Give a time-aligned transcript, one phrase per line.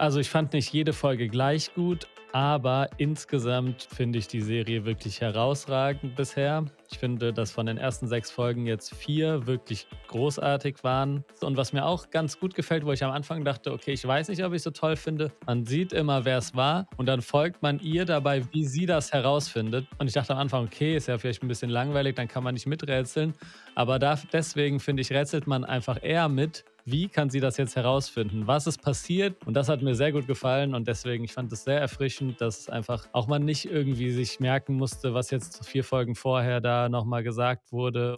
[0.00, 5.20] Also ich fand nicht jede Folge gleich gut, aber insgesamt finde ich die Serie wirklich
[5.20, 6.64] herausragend bisher.
[6.90, 11.22] Ich finde, dass von den ersten sechs Folgen jetzt vier wirklich großartig waren.
[11.42, 14.28] Und was mir auch ganz gut gefällt, wo ich am Anfang dachte, okay, ich weiß
[14.28, 15.32] nicht, ob ich so toll finde.
[15.46, 19.12] Man sieht immer, wer es war und dann folgt man ihr dabei, wie sie das
[19.12, 19.86] herausfindet.
[19.98, 22.54] Und ich dachte am Anfang, okay, ist ja vielleicht ein bisschen langweilig, dann kann man
[22.54, 23.34] nicht miträtseln.
[23.74, 27.76] Aber da, deswegen finde ich, rätselt man einfach eher mit, wie kann sie das jetzt
[27.76, 28.46] herausfinden?
[28.46, 29.46] Was ist passiert?
[29.46, 32.68] Und das hat mir sehr gut gefallen und deswegen, ich fand es sehr erfrischend, dass
[32.68, 37.22] einfach auch man nicht irgendwie sich merken musste, was jetzt vier Folgen vorher da nochmal
[37.22, 38.16] gesagt wurde.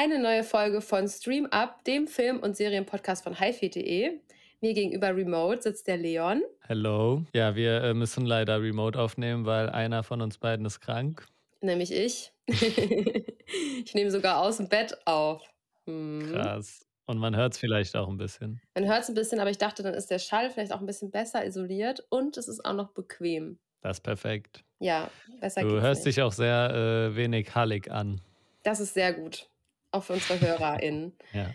[0.00, 4.18] Eine neue Folge von Stream Up, dem Film- und Serienpodcast von hifi.de.
[4.62, 6.40] Mir gegenüber remote sitzt der Leon.
[6.60, 7.22] Hello.
[7.34, 11.26] Ja, wir äh, müssen leider remote aufnehmen, weil einer von uns beiden ist krank.
[11.60, 12.32] Nämlich ich.
[12.46, 15.42] ich nehme sogar aus dem Bett auf.
[15.84, 16.30] Hm.
[16.32, 16.86] Krass.
[17.04, 18.62] Und man hört es vielleicht auch ein bisschen.
[18.74, 20.86] Man hört es ein bisschen, aber ich dachte, dann ist der Schall vielleicht auch ein
[20.86, 23.58] bisschen besser isoliert und es ist auch noch bequem.
[23.82, 24.64] Das ist perfekt.
[24.78, 25.10] Ja,
[25.42, 26.16] besser Du hörst nicht.
[26.16, 28.22] dich auch sehr äh, wenig hallig an.
[28.62, 29.49] Das ist sehr gut
[29.90, 31.16] auch für unsere HörerInnen.
[31.32, 31.50] ja.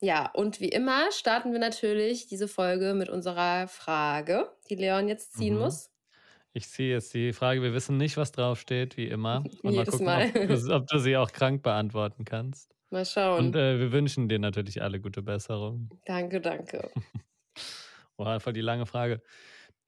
[0.00, 5.32] Ja, und wie immer starten wir natürlich diese Folge mit unserer Frage, die Leon jetzt
[5.32, 5.60] ziehen mhm.
[5.60, 5.90] muss.
[6.52, 9.44] Ich ziehe jetzt die Frage, wir wissen nicht, was draufsteht, wie immer.
[9.62, 10.52] Und Jedes mal gucken, mal.
[10.52, 12.74] Ob, du, ob, du, sie auch krank beantworten kannst.
[12.90, 13.46] Mal schauen.
[13.46, 15.88] Und äh, wir wünschen dir natürlich alle gute Besserung.
[16.04, 16.90] Danke, danke.
[18.16, 19.22] Boah, voll die lange Frage.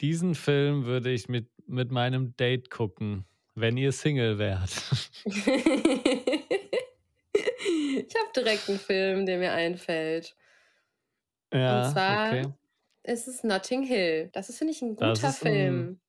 [0.01, 4.71] Diesen Film würde ich mit, mit meinem Date gucken, wenn ihr Single wärt.
[8.09, 10.37] Ich habe direkt einen Film, der mir einfällt.
[11.53, 12.47] Ja, Und zwar okay.
[13.03, 14.31] ist es Notting Hill.
[14.33, 15.89] Das ist, finde ich, ein guter Film.
[15.89, 16.01] Ein,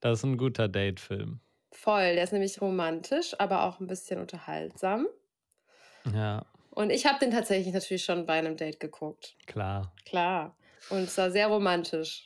[0.00, 1.40] das ist ein guter Date-Film.
[1.72, 5.06] Voll, der ist nämlich romantisch, aber auch ein bisschen unterhaltsam.
[6.12, 6.44] Ja.
[6.70, 9.36] Und ich habe den tatsächlich natürlich schon bei einem Date geguckt.
[9.46, 9.92] Klar.
[10.04, 10.56] Klar.
[10.90, 12.24] Und es war sehr romantisch.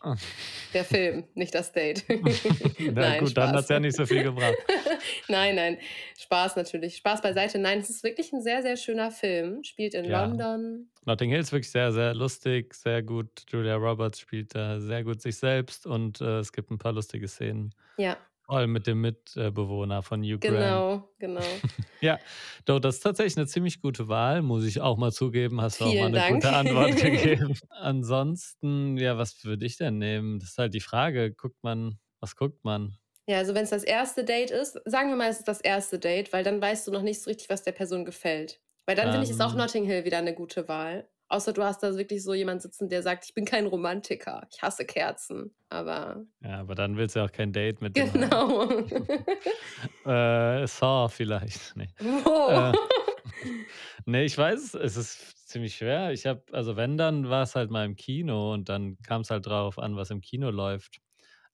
[0.73, 2.05] Der Film, nicht das Date.
[2.09, 3.35] Na nein, gut, Spaß.
[3.35, 4.55] dann hat es ja nicht so viel gebracht.
[5.29, 5.79] nein, nein.
[6.19, 6.97] Spaß natürlich.
[6.97, 7.59] Spaß beiseite.
[7.59, 9.65] Nein, es ist wirklich ein sehr, sehr schöner Film.
[9.65, 10.25] Spielt in ja.
[10.25, 10.91] London.
[11.05, 13.45] Notting Hill ist wirklich sehr, sehr lustig, sehr gut.
[13.51, 17.27] Julia Roberts spielt da sehr gut sich selbst und äh, es gibt ein paar lustige
[17.27, 17.75] Szenen.
[17.97, 18.17] Ja.
[18.45, 21.41] Vor allem mit dem Mitbewohner von Hugh Genau, genau.
[22.01, 22.19] ja,
[22.65, 25.61] doch, das ist tatsächlich eine ziemlich gute Wahl, muss ich auch mal zugeben.
[25.61, 26.35] Hast du auch mal eine Dank.
[26.35, 27.55] gute Antwort gegeben.
[27.71, 30.41] Ansonsten, ja, was würde ich denn nehmen?
[30.41, 31.33] Das ist halt die Frage.
[31.33, 32.99] Guckt man, was guckt man?
[33.29, 35.99] Ja, also wenn es das erste Date ist, sagen wir mal, es ist das erste
[35.99, 38.61] Date, weil dann weißt du noch nicht so richtig, was der Person gefällt.
[38.87, 41.09] Weil dann ähm, finde ich, ist auch Notting Hill wieder eine gute Wahl.
[41.33, 44.61] Außer du hast da wirklich so jemand sitzen, der sagt, ich bin kein Romantiker, ich
[44.61, 45.55] hasse Kerzen.
[45.71, 46.27] Aber.
[46.43, 48.13] Ja, aber dann willst du auch kein Date mit dem.
[48.13, 48.69] Genau.
[50.05, 51.75] äh, Saw vielleicht.
[51.75, 51.89] Nee.
[52.01, 52.75] Wow.
[52.75, 52.79] Äh,
[54.05, 56.13] nee, ich weiß, es ist ziemlich schwer.
[56.13, 59.31] Ich habe, also wenn, dann war es halt mal im Kino und dann kam es
[59.31, 60.99] halt drauf an, was im Kino läuft.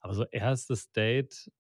[0.00, 1.52] Aber so erstes Date,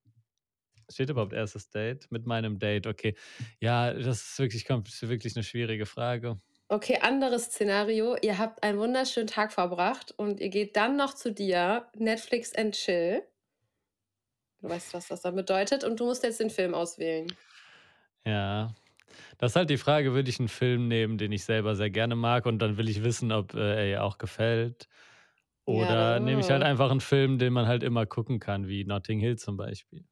[0.90, 2.10] Steht überhaupt erstes Date?
[2.10, 3.14] Mit meinem Date, okay.
[3.60, 6.40] Ja, das ist wirklich, wirklich eine schwierige Frage.
[6.70, 8.16] Okay, anderes Szenario.
[8.20, 12.74] Ihr habt einen wunderschönen Tag verbracht und ihr geht dann noch zu dir, Netflix and
[12.74, 13.22] Chill.
[14.60, 17.32] Du weißt, was das dann bedeutet und du musst jetzt den Film auswählen.
[18.26, 18.74] Ja,
[19.38, 22.16] das ist halt die Frage, würde ich einen Film nehmen, den ich selber sehr gerne
[22.16, 24.88] mag und dann will ich wissen, ob äh, er ihr auch gefällt.
[25.64, 26.20] Oder ja.
[26.20, 29.36] nehme ich halt einfach einen Film, den man halt immer gucken kann, wie Notting Hill
[29.36, 30.04] zum Beispiel.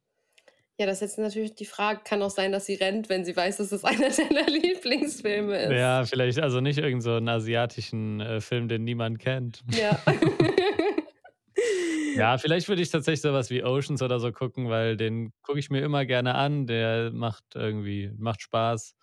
[0.79, 2.01] Ja, das ist jetzt natürlich die Frage.
[2.03, 5.71] Kann auch sein, dass sie rennt, wenn sie weiß, dass es einer deiner Lieblingsfilme ist.
[5.71, 9.63] Ja, vielleicht, also nicht irgendeinen so einen asiatischen äh, Film, den niemand kennt.
[9.71, 9.99] Ja.
[12.15, 15.71] ja, vielleicht würde ich tatsächlich sowas wie Oceans oder so gucken, weil den gucke ich
[15.71, 16.67] mir immer gerne an.
[16.67, 18.93] Der macht irgendwie, macht Spaß,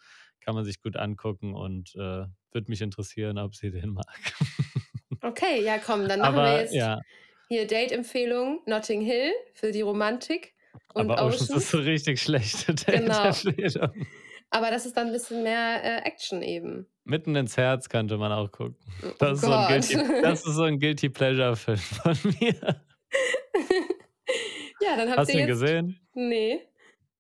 [0.41, 4.07] kann man sich gut angucken und äh, würde mich interessieren, ob sie den mag.
[5.23, 7.01] okay, ja, komm, dann machen Aber, wir jetzt ja.
[7.49, 10.55] hier Date-Empfehlung Notting Hill für die Romantik.
[10.95, 13.33] Und Aber Oceans, Oceans ist so richtig schlechte genau.
[14.51, 16.87] Aber das ist dann ein bisschen mehr äh, Action eben.
[17.05, 18.77] Mitten ins Herz könnte man auch gucken.
[19.03, 22.55] Oh das, oh ist, so ein Guilty, das ist so ein Guilty Pleasure-Film von mir.
[24.81, 25.61] ja, dann habt Hast ihr du ihn jetzt...
[25.61, 26.01] gesehen?
[26.15, 26.61] Nee.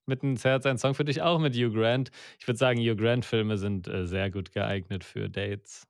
[0.06, 2.10] Mitten ins Herz, ein Song für dich auch mit Hugh Grant.
[2.38, 5.88] Ich würde sagen, Hugh Grant-Filme sind äh, sehr gut geeignet für Dates.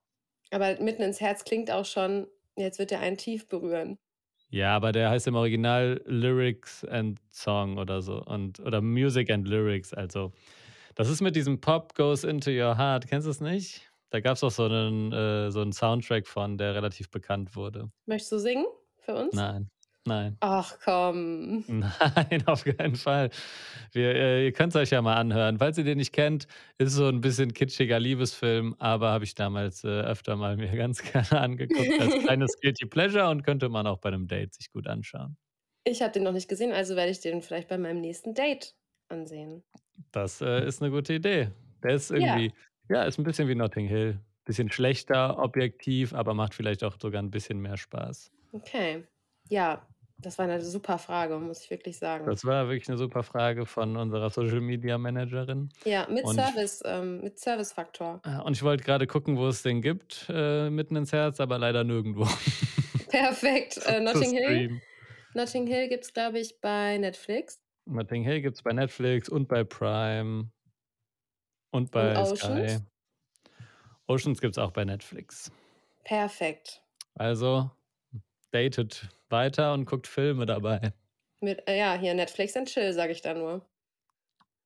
[0.51, 3.99] Aber mitten ins Herz klingt auch schon, jetzt wird er einen tief berühren.
[4.55, 9.45] Ja, aber der heißt im Original Lyrics and Song oder so und oder Music and
[9.45, 10.31] Lyrics, also
[10.95, 13.05] das ist mit diesem Pop goes into your heart.
[13.05, 13.81] Kennst du es nicht?
[14.11, 17.91] Da gab es auch so einen, äh, so einen Soundtrack von, der relativ bekannt wurde.
[18.05, 18.65] Möchtest du singen
[18.95, 19.33] für uns?
[19.33, 19.69] Nein,
[20.05, 20.37] nein.
[20.39, 21.65] Ach komm.
[21.67, 23.29] Nein, auf keinen Fall.
[23.91, 25.57] Wir, äh, ihr könnt es euch ja mal anhören.
[25.57, 26.47] Falls ihr den nicht kennt,
[26.77, 31.01] ist so ein bisschen kitschiger Liebesfilm, aber habe ich damals äh, öfter mal mir ganz
[31.01, 34.87] gerne angeguckt als kleines Guilty Pleasure und könnte man auch bei einem Date sich gut
[34.87, 35.37] anschauen.
[35.83, 38.75] Ich habe den noch nicht gesehen, also werde ich den vielleicht bei meinem nächsten Date
[39.09, 39.63] ansehen.
[40.11, 41.51] Das äh, ist eine gute Idee.
[41.83, 42.51] Der ist irgendwie,
[42.89, 43.03] ja.
[43.03, 44.19] ist ein bisschen wie Notting Hill.
[44.45, 48.31] Bisschen schlechter, objektiv, aber macht vielleicht auch sogar ein bisschen mehr Spaß.
[48.51, 49.03] Okay.
[49.49, 52.25] Ja, das war eine super Frage, muss ich wirklich sagen.
[52.25, 55.69] Das war wirklich eine super Frage von unserer Social Media Managerin.
[55.83, 58.21] Ja, mit und Service, ähm, mit Service-Faktor.
[58.43, 61.83] Und ich wollte gerade gucken, wo es den gibt, äh, mitten ins Herz, aber leider
[61.83, 62.27] nirgendwo.
[63.09, 63.77] Perfekt.
[63.85, 64.81] Äh, Notting Hill.
[65.33, 67.61] Notting Hill gibt es, glaube ich, bei Netflix.
[67.85, 70.49] Notting Hill gibt es bei Netflix und bei Prime
[71.71, 72.71] und bei und Oceans?
[72.71, 72.85] Sky.
[74.07, 75.51] Oceans gibt es auch bei Netflix.
[76.03, 76.81] Perfekt.
[77.15, 77.69] Also
[78.51, 80.93] datet weiter und guckt Filme dabei.
[81.41, 83.65] Mit, äh, ja, hier Netflix and Chill, sage ich da nur.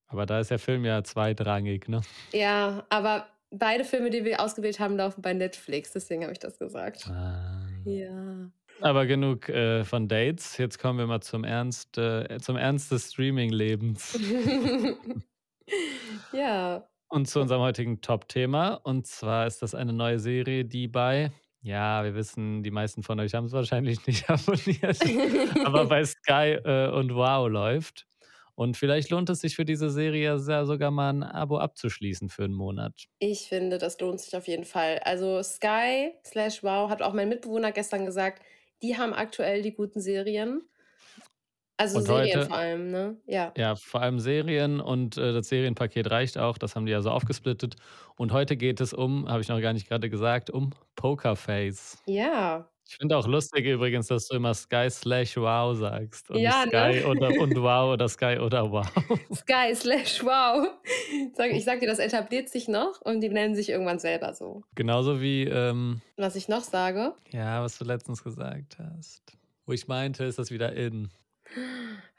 [0.07, 2.01] Aber da ist der Film ja zweitrangig, ne?
[2.31, 6.57] Ja, aber beide Filme, die wir ausgewählt haben, laufen bei Netflix, deswegen habe ich das
[6.59, 7.07] gesagt.
[7.07, 7.67] Ah.
[7.85, 8.51] Ja.
[8.81, 10.57] Aber genug äh, von Dates.
[10.57, 14.17] Jetzt kommen wir mal zum Ernst, äh, zum Ernst des Streaming-Lebens.
[16.33, 16.87] ja.
[17.09, 18.75] Und zu unserem heutigen Top-Thema.
[18.75, 23.19] Und zwar ist das eine neue Serie, die bei, ja, wir wissen, die meisten von
[23.19, 24.99] euch haben es wahrscheinlich nicht abonniert,
[25.65, 28.05] aber bei Sky äh, und Wow läuft.
[28.55, 32.43] Und vielleicht lohnt es sich für diese Serie ja sogar mal ein Abo abzuschließen für
[32.43, 33.05] einen Monat.
[33.19, 34.99] Ich finde, das lohnt sich auf jeden Fall.
[35.05, 38.41] Also Sky slash Wow hat auch mein Mitbewohner gestern gesagt,
[38.81, 40.61] die haben aktuell die guten Serien.
[41.79, 43.15] Also und Serien heute, vor allem, ne?
[43.25, 43.53] Ja.
[43.55, 46.57] Ja, vor allem Serien und äh, das Serienpaket reicht auch.
[46.57, 47.77] Das haben die ja so aufgesplittet.
[48.17, 52.03] Und heute geht es um, habe ich noch gar nicht gerade gesagt, um Pokerface.
[52.05, 52.69] Ja.
[52.85, 56.29] Ich finde auch lustig übrigens, dass du immer Sky slash Wow sagst.
[56.29, 57.07] Und ja, Sky ne?
[57.07, 58.85] oder, und Wow oder Sky oder Wow.
[59.33, 60.67] Sky slash Wow.
[61.49, 64.63] Ich sag dir, das etabliert sich noch und die nennen sich irgendwann selber so.
[64.75, 65.43] Genauso wie.
[65.43, 67.13] Ähm, was ich noch sage.
[67.31, 69.31] Ja, was du letztens gesagt hast.
[69.65, 71.09] Wo ich meinte, ist das wieder in.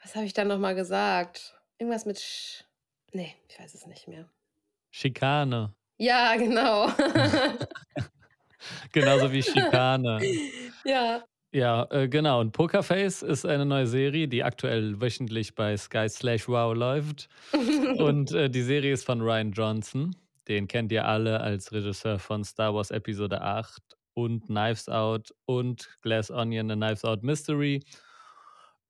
[0.01, 1.55] Was habe ich dann nochmal gesagt?
[1.77, 2.19] Irgendwas mit.
[2.19, 2.63] Sch
[3.11, 4.29] nee, ich weiß es nicht mehr.
[4.91, 5.73] Schikane.
[5.97, 6.87] Ja, genau.
[8.91, 10.19] Genauso wie Schikane.
[10.85, 11.23] ja.
[11.53, 12.39] Ja, äh, genau.
[12.39, 17.27] Und Pokerface ist eine neue Serie, die aktuell wöchentlich bei Sky Slash Wow läuft.
[17.97, 20.15] und äh, die Serie ist von Ryan Johnson.
[20.47, 23.81] Den kennt ihr alle als Regisseur von Star Wars Episode 8
[24.13, 27.83] und Knives Out und Glass Onion, A Knives Out Mystery.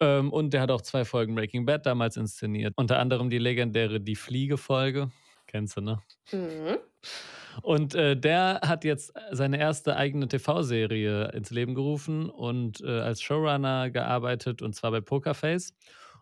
[0.02, 2.74] Ähm, und der hat auch zwei Folgen Breaking Bad damals inszeniert.
[2.76, 5.12] Unter anderem die legendäre Die Fliege-Folge.
[5.48, 6.02] Kennst du, ne?
[6.32, 6.78] Mhm.
[7.62, 13.22] Und äh, der hat jetzt seine erste eigene TV-Serie ins Leben gerufen und äh, als
[13.22, 15.74] Showrunner gearbeitet und zwar bei Pokerface.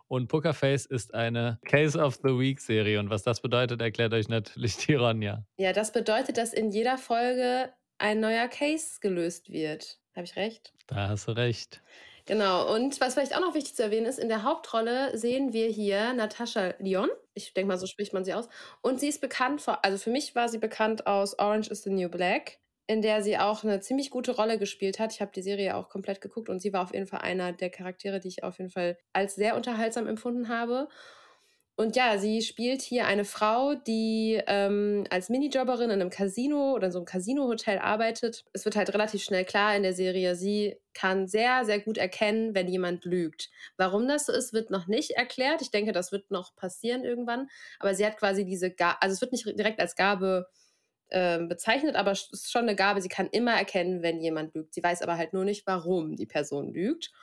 [0.07, 2.99] Und Pokerface ist eine Case of the Week Serie.
[2.99, 5.45] Und was das bedeutet, erklärt euch natürlich die Ronja.
[5.57, 9.99] Ja, das bedeutet, dass in jeder Folge ein neuer Case gelöst wird.
[10.15, 10.73] Habe ich recht?
[10.87, 11.83] Da hast du recht.
[12.29, 15.65] Genau, und was vielleicht auch noch wichtig zu erwähnen ist, in der Hauptrolle sehen wir
[15.65, 17.09] hier Natascha Lyon.
[17.33, 18.47] Ich denke mal, so spricht man sie aus.
[18.83, 21.89] Und sie ist bekannt, vor, also für mich war sie bekannt aus Orange is the
[21.89, 25.11] New Black, in der sie auch eine ziemlich gute Rolle gespielt hat.
[25.11, 27.71] Ich habe die Serie auch komplett geguckt und sie war auf jeden Fall einer der
[27.71, 30.87] Charaktere, die ich auf jeden Fall als sehr unterhaltsam empfunden habe.
[31.79, 36.87] Und ja, sie spielt hier eine Frau, die ähm, als Minijobberin in einem Casino oder
[36.87, 38.43] in so einem Casino-Hotel arbeitet.
[38.51, 42.53] Es wird halt relativ schnell klar in der Serie, sie kann sehr, sehr gut erkennen,
[42.53, 43.49] wenn jemand lügt.
[43.77, 45.61] Warum das so ist, wird noch nicht erklärt.
[45.61, 47.47] Ich denke, das wird noch passieren irgendwann.
[47.79, 50.49] Aber sie hat quasi diese Gabe, also es wird nicht direkt als Gabe
[51.07, 53.01] äh, bezeichnet, aber es ist schon eine Gabe.
[53.01, 54.73] Sie kann immer erkennen, wenn jemand lügt.
[54.73, 57.13] Sie weiß aber halt nur nicht, warum die Person lügt.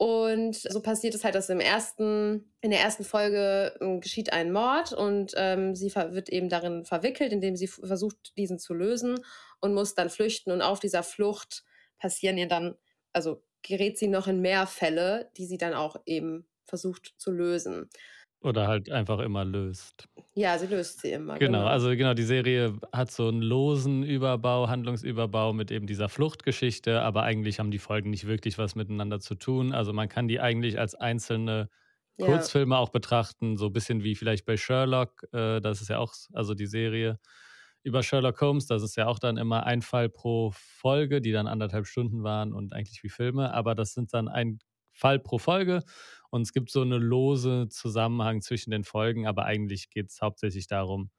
[0.00, 4.50] Und so passiert es halt, dass im ersten, in der ersten Folge äh, geschieht ein
[4.50, 9.20] Mord und ähm, sie wird eben darin verwickelt, indem sie versucht, diesen zu lösen
[9.60, 10.52] und muss dann flüchten.
[10.52, 11.64] Und auf dieser Flucht
[11.98, 12.78] passieren ihr dann,
[13.12, 17.90] also gerät sie noch in mehr Fälle, die sie dann auch eben versucht zu lösen.
[18.42, 20.08] Oder halt einfach immer löst.
[20.34, 21.38] Ja, sie löst sie immer.
[21.38, 26.08] Genau, genau, also genau, die Serie hat so einen losen Überbau, Handlungsüberbau mit eben dieser
[26.08, 29.74] Fluchtgeschichte, aber eigentlich haben die Folgen nicht wirklich was miteinander zu tun.
[29.74, 31.68] Also man kann die eigentlich als einzelne
[32.16, 32.26] ja.
[32.26, 36.14] Kurzfilme auch betrachten, so ein bisschen wie vielleicht bei Sherlock, äh, das ist ja auch,
[36.32, 37.18] also die Serie
[37.82, 41.46] über Sherlock Holmes, das ist ja auch dann immer ein Fall pro Folge, die dann
[41.46, 44.58] anderthalb Stunden waren und eigentlich wie Filme, aber das sind dann ein
[44.92, 45.82] Fall pro Folge
[46.30, 50.66] und es gibt so eine lose Zusammenhang zwischen den Folgen, aber eigentlich geht es hauptsächlich
[50.66, 51.10] darum,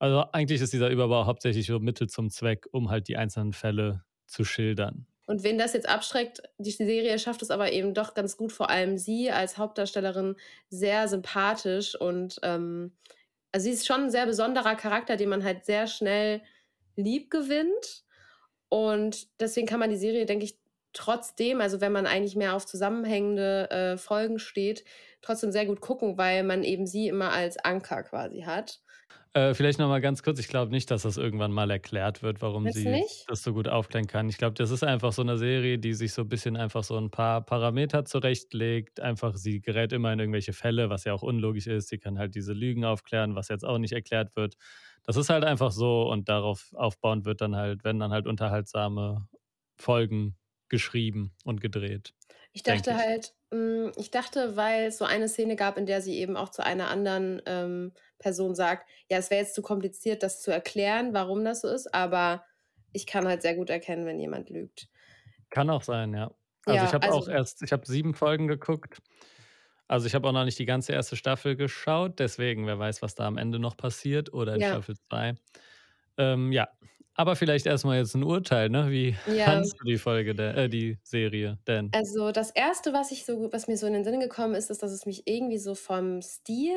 [0.00, 4.04] Also eigentlich ist dieser Überbau hauptsächlich so Mittel zum Zweck, um halt die einzelnen Fälle
[4.26, 5.06] zu schildern.
[5.26, 8.70] Und wen das jetzt abschreckt, die Serie schafft es aber eben doch ganz gut, vor
[8.70, 10.36] allem sie als Hauptdarstellerin
[10.68, 12.96] sehr sympathisch und ähm,
[13.52, 16.42] also sie ist schon ein sehr besonderer Charakter, den man halt sehr schnell
[16.96, 18.04] lieb gewinnt.
[18.68, 20.58] Und deswegen kann man die Serie, denke ich,
[20.92, 24.84] trotzdem, also wenn man eigentlich mehr auf zusammenhängende äh, Folgen steht,
[25.22, 28.80] trotzdem sehr gut gucken, weil man eben sie immer als Anker quasi hat.
[29.34, 32.40] Äh, vielleicht noch mal ganz kurz, ich glaube nicht, dass das irgendwann mal erklärt wird,
[32.40, 33.26] warum Meinst sie nicht?
[33.26, 34.28] das so gut aufklären kann.
[34.30, 36.96] Ich glaube, das ist einfach so eine Serie, die sich so ein bisschen einfach so
[36.96, 39.00] ein paar Parameter zurechtlegt.
[39.00, 41.88] Einfach, sie gerät immer in irgendwelche Fälle, was ja auch unlogisch ist.
[41.88, 44.56] Sie kann halt diese Lügen aufklären, was jetzt auch nicht erklärt wird.
[45.04, 49.28] Das ist halt einfach so und darauf aufbauend wird dann halt werden dann halt unterhaltsame
[49.76, 50.36] Folgen
[50.68, 52.14] geschrieben und gedreht.
[52.52, 52.96] Ich dachte ich.
[52.96, 56.48] halt, hm, ich dachte, weil es so eine Szene gab, in der sie eben auch
[56.50, 61.12] zu einer anderen, ähm, Person sagt: „Ja, es wäre jetzt zu kompliziert, das zu erklären,
[61.14, 62.44] warum das so ist“, aber
[62.92, 64.88] ich kann halt sehr gut erkennen, wenn jemand lügt.
[65.50, 66.30] Kann auch sein, ja.
[66.64, 68.98] Also, ich Ja, habe auch also erst ich habe 7 Folgen geguckt.
[69.88, 73.14] Also, ich habe auch noch nicht die ganze erste Staffel geschaut, deswegen, wer weiß, was
[73.14, 75.34] da am Ende noch passiert oder in ja, Staffel 2.
[76.18, 76.68] Ähm, ja,
[77.16, 78.90] aber vielleicht erst mal jetzt 'n Urteil, ne?
[78.90, 79.60] Wie ja.
[79.60, 81.90] du die Folge de äh, die Serie denn?
[81.92, 84.82] Also, das erste, was ich so was mir so in den Sinn gekommen ist, ist,
[84.82, 86.76] dass es mich irgendwie so vom Stil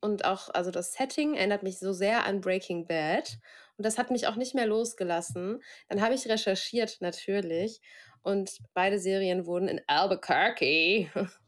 [0.00, 3.38] und auch also, das Setting erinnert mich so sehr an Breaking Bad
[3.76, 5.62] und das hat mich auch nicht mehr losgelassen.
[5.88, 7.80] Dann habe ich recherchiert natürlich
[8.22, 11.10] und beide Serien wurden in Albuquerque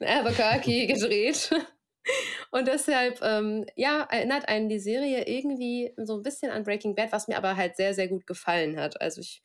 [0.00, 1.50] in Albuquerque gedreht.
[2.50, 7.12] Und deshalb, ähm, ja, erinnert einen die Serie irgendwie so ein bisschen an Breaking Bad,
[7.12, 9.00] was mir aber halt sehr, sehr gut gefallen hat.
[9.00, 9.42] Also, ich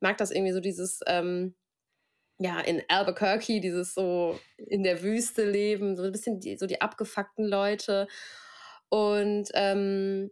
[0.00, 1.54] mag das irgendwie so dieses, ähm,
[2.38, 6.80] ja, in Albuquerque, dieses so in der Wüste leben, so ein bisschen die so die
[6.80, 8.08] abgefuckten Leute.
[8.90, 10.30] Und, ähm,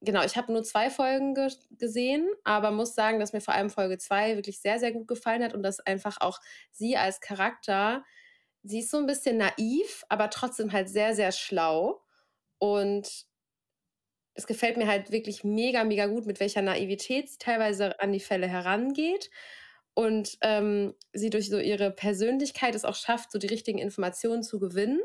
[0.00, 3.70] genau, ich habe nur 2 Folgen ge gesehen, aber muss sagen, dass mir vor allem
[3.70, 6.40] Folge 2 wirklich sehr, sehr gut gefallen hat und dass einfach auch
[6.72, 8.04] sie als Charakter
[8.64, 12.02] sie ist so ein bisschen naiv, aber trotzdem halt sehr, sehr schlau.
[12.58, 13.26] Und
[14.34, 18.20] es gefällt mir halt wirklich mega, mega gut, mit welcher Naivität sie teilweise an die
[18.20, 19.30] Fälle herangeht
[19.94, 24.58] und, ähm, sie durch so ihre Persönlichkeit es auch schafft, so die richtigen Informationen zu
[24.58, 25.00] gewinnen.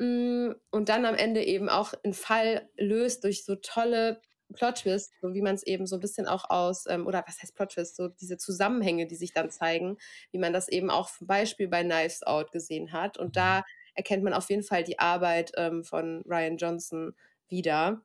[0.00, 5.34] Hm, und dann am Ende eben auch 'n Fall löst durch so tolle Plot-Twists, so
[5.34, 8.36] wie man's eben so 'n bisschen auch aus ähm, oder was heißt Plot-Twist, so diese
[8.38, 9.98] Zusammenhänge, die sich dann zeigen,
[10.32, 13.18] wie man das eben auch zum Beispiel bei „Knives Out“ gesehen hat.
[13.18, 13.36] Und Mhm.
[13.36, 13.64] da
[13.94, 17.14] erkennt man auf jeden Fall die Arbeit, ähm, von Rian Johnson
[17.48, 18.02] wieder.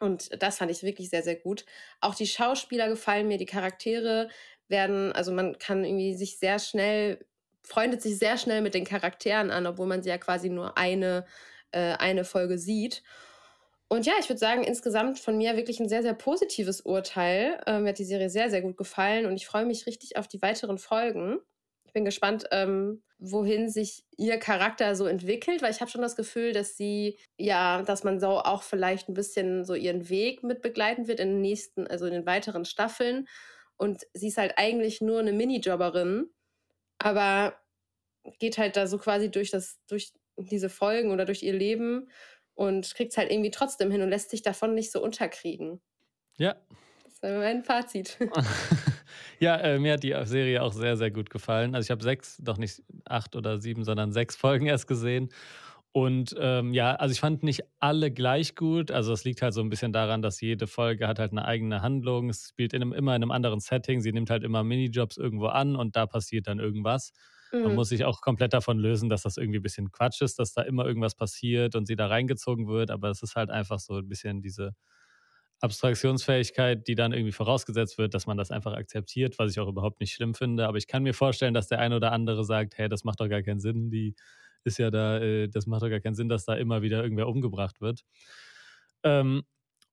[0.00, 1.64] Und das fand ich wirklich sehr, sehr gut.
[2.00, 4.28] Auch die Schauspieler gefallen mir, die Charaktere
[4.68, 7.26] werden also, man kann irgendwie sich sehr schnell
[7.64, 11.26] freundet sich sehr schnell mit den Charakteren an, obwohl man sie ja quasi nur eine
[11.72, 13.02] äh, eine Folge sieht.
[13.88, 17.60] Und ja, ich würde sagen, insgesamt von mir wirklich ein sehr, sehr positives Urteil.
[17.66, 20.26] Ähm, mir hat die Serie sehr, sehr gut gefallen und ich freue mich richtig auf
[20.26, 21.38] die weiteren Folgen.
[21.84, 26.16] Ich bin gespannt, ähm, wohin sich ihr Charakter so entwickelt, weil ich habe schon das
[26.16, 30.62] Gefühl, dass sie ja dass man so auch vielleicht ein bisschen so ihren Weg mit
[30.62, 33.28] begleiten wird in den nächsten also, in den weiteren Staffeln.
[33.76, 36.30] Und sie ist halt eigentlich nur eine Minijobberin,
[36.98, 37.56] aber
[38.38, 42.08] geht halt da so quasi durch das durch diese Folgen oder durch ihr Leben
[42.56, 45.82] und kriegt es halt irgendwie trotzdem hin und lässt sich davon nicht so unterkriegen.
[46.38, 46.56] Ja.
[47.04, 48.18] Das wäre mein Fazit.
[49.40, 51.74] Ja, äh, mir hat die Serie auch sehr, sehr gut gefallen.
[51.74, 55.28] Also, ich habe 6, doch nicht 8 oder 7, sondern 6 Folgen erst gesehen.
[55.92, 58.90] Und, ähm, ja, also, ich fand nicht alle gleich gut.
[58.90, 61.82] Also, es liegt halt so ein bisschen daran, dass jede Folge hat halt eine eigene
[61.82, 62.30] Handlung.
[62.30, 64.00] Es spielt in 'nem immer in einem anderen Setting.
[64.00, 67.12] Sie nimmt halt immer Minijobs irgendwo an und da passiert dann irgendwas.
[67.62, 67.76] Man Mhm.
[67.76, 70.62] muss sich auch komplett davon lösen, dass das irgendwie ein bisschen Quatsch ist, dass da
[70.62, 74.08] immer irgendwas passiert und sie da reingezogen wird, aber es ist halt einfach so ein
[74.08, 74.74] bisschen diese
[75.60, 80.00] Abstraktionsfähigkeit, die dann irgendwie vorausgesetzt wird, dass man das einfach akzeptiert, was ich auch überhaupt
[80.00, 80.66] nicht schlimm finde.
[80.68, 83.28] Aber ich kann mir vorstellen, dass der eine oder andere sagt: „Hey, das macht doch
[83.28, 83.90] gar keinen Sinn.
[83.90, 84.14] Die
[84.64, 87.28] ist ja da äh, das macht doch gar keinen Sinn, dass da immer wieder irgendwer
[87.28, 88.02] umgebracht wird.“
[89.02, 89.44] Ähm,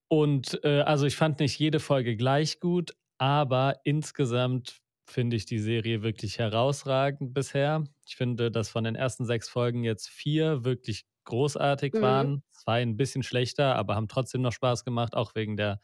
[0.09, 5.59] und, äh, also, ich fand nicht jede Folge gleich gut, aber insgesamt finde ich die
[5.59, 7.83] Serie wirklich herausragend bisher.
[8.05, 12.01] Ich finde, dass von den ersten 6 Folgen jetzt 4 wirklich großartig Mhm.
[12.01, 12.43] waren.
[12.51, 15.79] 2 ein bisschen schlechter, aber haben trotzdem noch Spaß gemacht, auch wegen der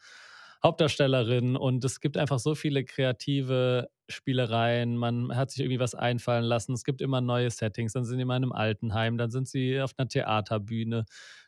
[0.62, 1.56] Hauptdarstellerin.
[1.56, 4.96] Und es gibt einfach so viele kreative Spielereien.
[4.96, 6.72] Man hat sich irgendwie was einfallen lassen.
[6.74, 7.92] Es gibt immer neue Settings.
[7.94, 11.04] Dann sind sie in einem Altenheim, dann sind sie auf einer Theaterbühne.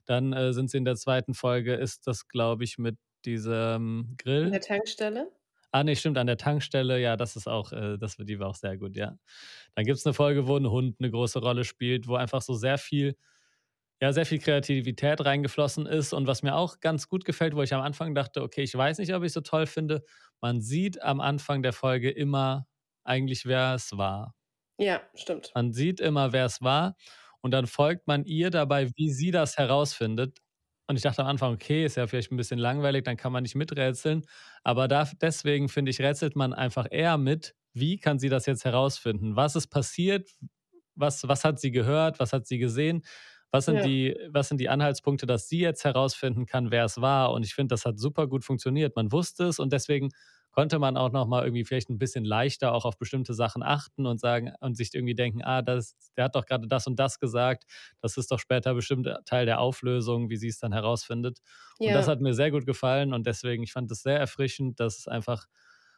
[0.07, 4.51] Dann, äh, sind sie in der zweiten Folge ist das, glaube ich, mit diesem Grill.
[4.51, 5.33] der Tankstelle?
[5.75, 7.01] Ah, ne, stimmt, an der Tankstelle.
[7.01, 9.17] Ja, das ist auch äh, das die war auch sehr gut, ja.
[9.75, 12.77] Dann gibt's 'ne Folge, wo 'n Hund 'ne große Rolle spielt, wo einfach so sehr
[12.79, 13.17] viel
[14.03, 16.13] ja, sehr viel Kreativität reingeflossen ist.
[16.15, 18.99] Und was mir auch ganz gut gefällt, wo ich am Anfang dachte, okay, ich weiß
[18.99, 20.05] nicht, ob ich so toll finde,
[20.43, 22.67] man sieht am Anfang der Folge immer
[23.05, 24.35] eigentlich, wer es war.
[24.79, 25.55] Ja, stimmt.
[25.55, 26.97] Man sieht immer, wer es war.
[27.41, 30.39] Und dann folgt man ihr dabei, wie sie das herausfindet.
[30.93, 33.45] Und ich dachte am Anfang, okay, ist ja vielleicht ein bisschen langweilig, dann kann man
[33.45, 34.27] nicht miträtseln.
[34.63, 38.67] Aber da, deswegen finde ich, rätselt man einfach eher mit, wie kann sie das jetzt
[38.67, 39.35] herausfinden?
[39.35, 40.29] Was ist passiert?
[40.95, 42.21] Was, was hat sie gehört?
[42.21, 43.07] Was hat sie gesehen?
[43.51, 43.83] Was sind, ja.
[43.85, 47.33] die, was sind die Anhaltspunkte, dass sie jetzt herausfinden kann, wer es war?
[47.33, 48.95] Und ich finde, das hat super gut funktioniert.
[48.95, 50.11] Man wusste es und deswegen
[50.53, 54.07] konnte man auch noch mal irgendwie vielleicht ein bisschen leichter auch auf bestimmte Sachen achten
[54.07, 57.19] und sagen und sich irgendwie denken, ah, das, der hat doch gerade das und das
[57.19, 57.65] gesagt.
[58.01, 61.39] Das ist doch später bestimmt Teil der Auflösung, wie sie es dann herausfindet.
[61.79, 61.89] Ja.
[61.89, 64.99] Und das hat mir sehr gut gefallen und deswegen, ich fand es sehr erfrischend, dass
[64.99, 65.47] es einfach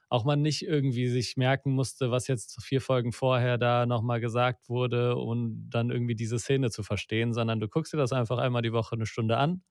[0.09, 4.69] auch man nicht irgendwie sich merken musste, was jetzt vier Folgen vorher da nochmal gesagt
[4.69, 8.63] wurde, um dann irgendwie diese Szene zu verstehen, sondern du guckst dir das einfach einmal
[8.63, 9.63] die Woche eine Stunde an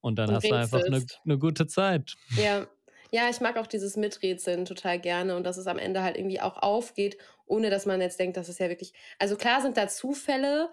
[0.00, 2.14] und dann und hast du einfach eine, eine gute Zeit.
[2.36, 2.66] Ja,
[3.12, 6.40] ja, ich mag auch dieses Miträtseln total gerne und dass es am Ende halt irgendwie
[6.40, 8.92] auch aufgeht, ohne dass man jetzt denkt, dass es ja wirklich.
[9.18, 10.70] Also klar sind da Zufälle,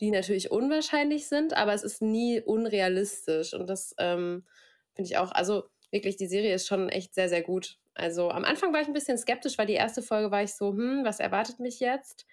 [0.00, 3.52] die natürlich unwahrscheinlich sind, aber es ist nie unrealistisch.
[3.52, 4.44] Und das ähm,
[4.94, 7.78] finde ich auch, also wirklich, die Serie ist schon echt sehr, sehr gut.
[7.94, 10.70] Also am Anfang war ich ein bisschen skeptisch, weil die erste Folge war ich so,
[10.70, 12.26] hm, was erwartet mich jetzt?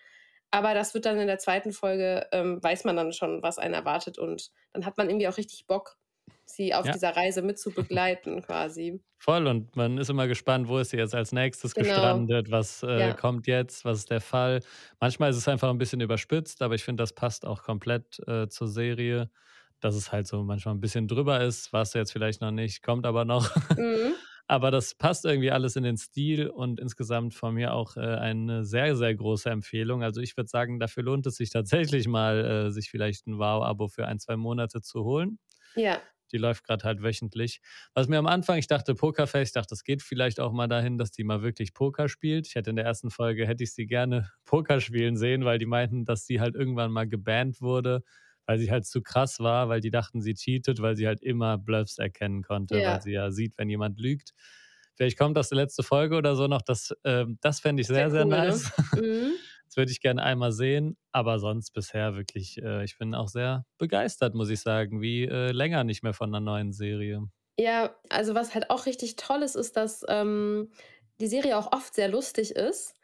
[0.51, 3.73] Aber das wird dann in der zweiten Folge, ähm, weiß man dann schon, was einen
[3.73, 5.97] erwartet und dann hat man irgendwie auch richtig Bock,
[6.45, 6.93] sie auf ja.
[6.93, 9.01] dieser Reise mit zu begleiten quasi.
[9.17, 11.87] Voll und man ist immer gespannt, wo ist sie jetzt als nächstes genau.
[11.87, 13.13] gestrandet, was äh, ja.
[13.13, 14.61] kommt jetzt, was ist der Fall.
[14.99, 18.47] Manchmal ist es einfach ein bisschen überspitzt, aber ich finde, das passt auch komplett äh,
[18.47, 19.29] zur Serie,
[19.79, 23.05] dass es halt so manchmal ein bisschen drüber ist, was jetzt vielleicht noch nicht, kommt
[23.05, 23.55] aber noch.
[23.75, 24.13] Mhm.
[24.47, 28.63] aber das passt irgendwie alles in den Stil und insgesamt von mir auch äh, eine
[28.63, 30.03] sehr, sehr große Empfehlung.
[30.03, 33.87] Also ich würde sagen, dafür lohnt es sich tatsächlich mal, äh, sich vielleicht ein Wow-Abo
[33.87, 35.39] für ein, zwei Monate zu holen.
[35.75, 35.99] Ja.
[36.35, 37.61] Die läuft gerade halt wöchentlich.
[37.93, 40.97] Was mir am Anfang, ich dachte Pokerface, ich dachte, das geht vielleicht auch mal dahin,
[40.97, 42.45] dass die mal wirklich Poker spielt.
[42.45, 45.65] Ich hätte in der ersten Folge, hätte ich sie gerne Poker spielen sehen, weil die
[45.65, 48.03] meinten, dass sie halt irgendwann mal gebannt wurde,
[48.45, 51.57] weil sie halt zu krass war, weil die dachten, sie cheatet, weil sie halt immer
[51.57, 52.95] Bluffs erkennen konnte, ja.
[52.95, 54.33] weil sie ja sieht, wenn jemand lügt.
[54.95, 56.61] Vielleicht kommt das die letzte Folge oder so noch.
[56.61, 58.37] Das, äh, das fände ich sehr, sehr, sehr cool, ne?
[58.37, 58.71] nice.
[58.93, 59.01] Ne?
[59.01, 59.31] Mhm.
[59.65, 63.65] Das würde ich gerne einmal sehen, aber sonst bisher wirklich, äh, ich bin auch sehr
[63.77, 67.27] begeistert, muss ich sagen, wie äh, länger nicht mehr von einer neuen Serie.
[67.57, 70.71] Ja, also was halt auch richtig toll ist, ist, dass ähm,
[71.21, 72.95] die Serie auch oft sehr lustig ist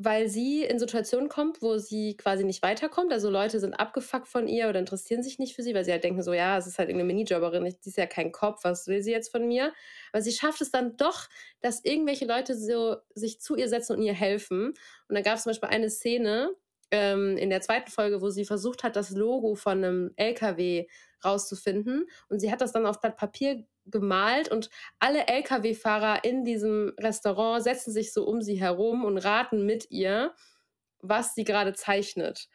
[0.00, 3.12] weil sie in Situationen kommt, wo sie quasi nicht weiterkommt.
[3.12, 6.04] Also Leute sind abgefuckt von ihr oder interessieren sich nicht für sie, weil sie halt
[6.04, 9.02] denken so, ja, es ist halt irgendeine Minijobberin, sie ist ja kein Kopf, was will
[9.02, 9.72] sie jetzt von mir?
[10.12, 11.28] Aber sie schafft es dann doch,
[11.60, 14.68] dass irgendwelche Leute so sich zu ihr setzen und ihr helfen.
[15.08, 16.50] Und dann gab es zum Beispiel eine Szene
[16.92, 20.86] ähm, in der zweiten Folge, wo sie versucht hat, das Logo von einem LKW
[21.24, 22.06] rauszufinden.
[22.28, 27.62] Und sie hat das dann auf Blatt Papier gemalt und alle Lkw-Fahrer in diesem Restaurant
[27.62, 30.34] setzen sich so um sie herum und raten mit ihr,
[31.00, 32.48] was sie gerade zeichnet.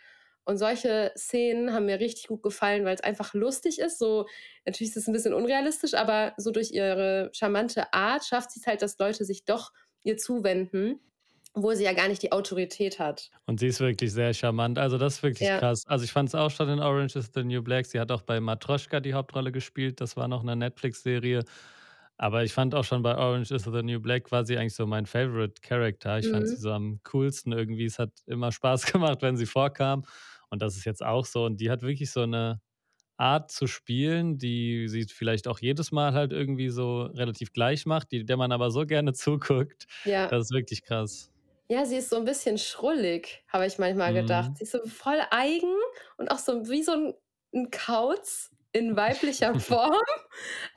[0.45, 3.97] Und solche Szenen haben mir richtig gut gefallen, weil es einfach lustig ist.
[3.97, 4.27] So,
[4.65, 8.67] natürlich ist es ein bisschen unrealistisch, aber so durch ihre charmante Art schafft sie es
[8.67, 9.71] halt, dass Leute sich doch
[10.03, 10.99] ihr zuwenden
[11.53, 13.29] obwohl sie ja gar nicht die Autorität hat.
[13.45, 14.79] Und sie ist wirklich sehr charmant.
[14.79, 15.59] Also das ist wirklich ja.
[15.59, 15.83] krass.
[15.87, 17.85] Also ich fand es auch schon in Orange is the New Black.
[17.85, 20.01] Sie hat auch bei Matroschka die Hauptrolle gespielt.
[20.01, 21.43] Das war noch eine Netflix-Serie.
[22.17, 24.87] Aber ich fand auch schon bei Orange is the New Black war sie eigentlich so
[24.87, 26.19] mein Favorite Character.
[26.19, 26.31] Ich mhm.
[26.31, 27.85] fand sie so am coolsten irgendwie.
[27.85, 30.03] Es hat immer Spaß gemacht, wenn sie vorkam.
[30.49, 31.45] Und das ist jetzt auch so.
[31.45, 32.61] Und die hat wirklich so eine
[33.17, 38.11] Art zu spielen, die sie vielleicht auch jedes Mal halt irgendwie so relativ gleich macht,
[38.11, 39.85] die, der man aber so gerne zuguckt.
[40.03, 40.27] Ja.
[40.27, 41.32] Das ist wirklich krass.
[41.69, 44.51] Ja, sie ist so ein bisschen schrullig, habe ich manchmal gedacht.
[44.51, 44.57] Mhm.
[44.57, 45.73] Sie ist so voll eigen
[46.17, 47.13] und auch so wie so ein
[47.53, 50.01] 'n Kauz in weiblicher Form,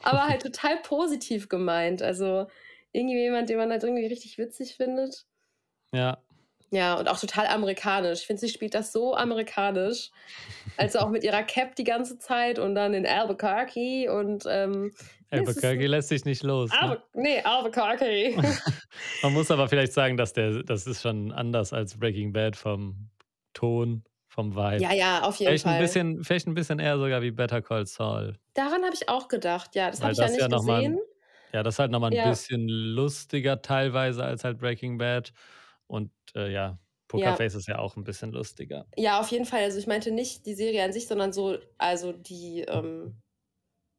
[0.03, 2.03] aber halt total positiv gemeint.
[2.03, 2.47] Also,
[2.93, 5.27] irgendwie jemand, den man halt irgendwie richtig witzig findet.
[5.93, 6.26] Ja.
[6.71, 8.21] Ja, und auch total amerikanisch.
[8.21, 10.11] Ich finde, sie spielt das so amerikanisch.
[10.77, 14.93] Also auch mit ihrer Cap die ganze Zeit und dann in Albuquerque und ähm,
[15.31, 16.71] Albuquerque lässt sich nicht los.
[16.71, 16.83] Ne?
[16.83, 17.23] Albu ne?
[17.23, 18.37] Nee, Albuquerque.
[19.23, 23.11] Man muss aber vielleicht sagen, dass der, das ist schon anders als Breaking Bad vom
[23.55, 24.83] Ton, vom Vibe.
[24.83, 25.75] Ja, ja, auf jeden vielleicht Fall.
[25.75, 28.37] Ein bisschen, vielleicht ein bisschen eher sogar wie Better Call Saul.
[28.55, 29.91] Daran habe ich auch gedacht, ja.
[29.91, 30.95] Das habe ich ja nicht ja gesehen.
[30.95, 31.03] Mal,
[31.53, 32.29] ja, das ist halt nochmal ein ja.
[32.29, 35.33] bisschen lustiger teilweise als halt Breaking Bad.
[35.87, 37.59] Und äh, ja, Pokerface ja.
[37.59, 38.87] ist ja auch ein bisschen lustiger.
[38.97, 39.63] Ja, auf jeden Fall.
[39.63, 43.17] Also ich meinte nicht die Serie an sich, sondern so, also die, ähm,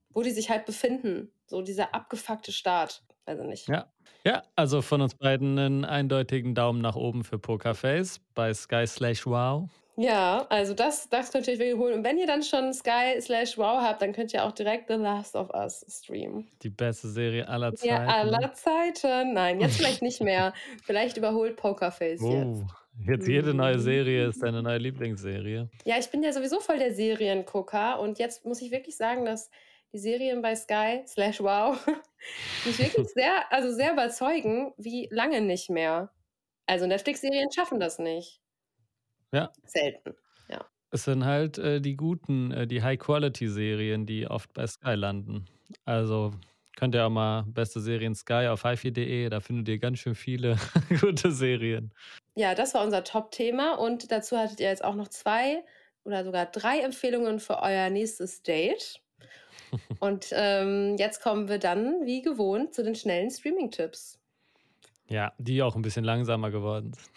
[0.10, 1.32] wo die sich halt befinden.
[1.46, 3.04] So dieser abgefuckte Start.
[3.26, 3.68] Also nicht.
[3.68, 3.92] Ja.
[4.26, 9.26] Ja, also von uns beiden einen eindeutigen Daumen nach oben für Pokerface bei Sky slash
[9.26, 9.70] Wow.
[10.00, 11.96] Ja, also das, das könnt ihr euch wirklich holen.
[11.96, 14.94] Und wenn ihr dann schon Sky slash Wow habt, dann könnt ihr auch direkt The
[14.94, 16.48] Last of Us streamen.
[16.62, 17.88] Die beste Serie aller Zeiten.
[17.94, 19.34] Ja, aller Zeiten.
[19.34, 20.54] Nein, jetzt vielleicht nicht mehr.
[20.84, 22.64] vielleicht überholt Pokerface Oh, jetzt.
[23.08, 23.82] jetzt jede neue Mhm.
[23.82, 25.68] Serie ist deine neue Lieblingsserie.
[25.84, 29.50] Ja, ich bin ja sowieso voll der Seriengucker und jetzt muss ich wirklich sagen, dass
[29.94, 31.76] die Serien bei Sky slash Wow
[32.66, 36.12] mich wirklich sehr, also sehr überzeugen, wie lange nicht mehr.
[36.68, 38.42] Also Netflix-Serien schaffen das nicht.
[39.32, 39.52] Ja.
[39.66, 40.16] Selten.
[40.92, 45.46] Es sind halt äh, die guten, äh, die High-Quality-Serien, die oft bei Sky landen.
[45.86, 46.32] Also
[46.78, 50.58] könnt ihr auch mal beste Serien Sky auf hifi.de, da findet ihr ganz schön viele
[51.02, 51.92] gute Serien.
[52.36, 55.64] Ja, das war unser Top-Thema und dazu hattet ihr jetzt auch noch zwei
[56.06, 59.02] oder sogar drei Empfehlungen für euer nächstes Date.
[60.00, 64.18] Und ähm, jetzt kommen wir dann, wie gewohnt, zu den schnellen Streaming-Tipps.
[65.10, 67.08] Ja, die auch ein bisschen langsamer geworden sind.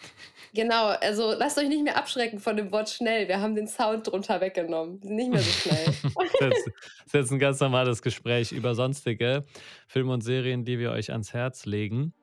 [0.53, 3.27] Genau, also lasst euch nicht mehr abschrecken von dem Wort schnell.
[3.27, 5.01] Wir haben den Sound drunter weggenommen.
[5.01, 5.85] Wir sind nicht mehr so schnell.
[6.15, 9.43] Das ist jetzt- das ist jetzt ein ganz normales Gespräch über sonstige
[9.87, 12.13] Filme und Serien, die wir euch ans Herz legen.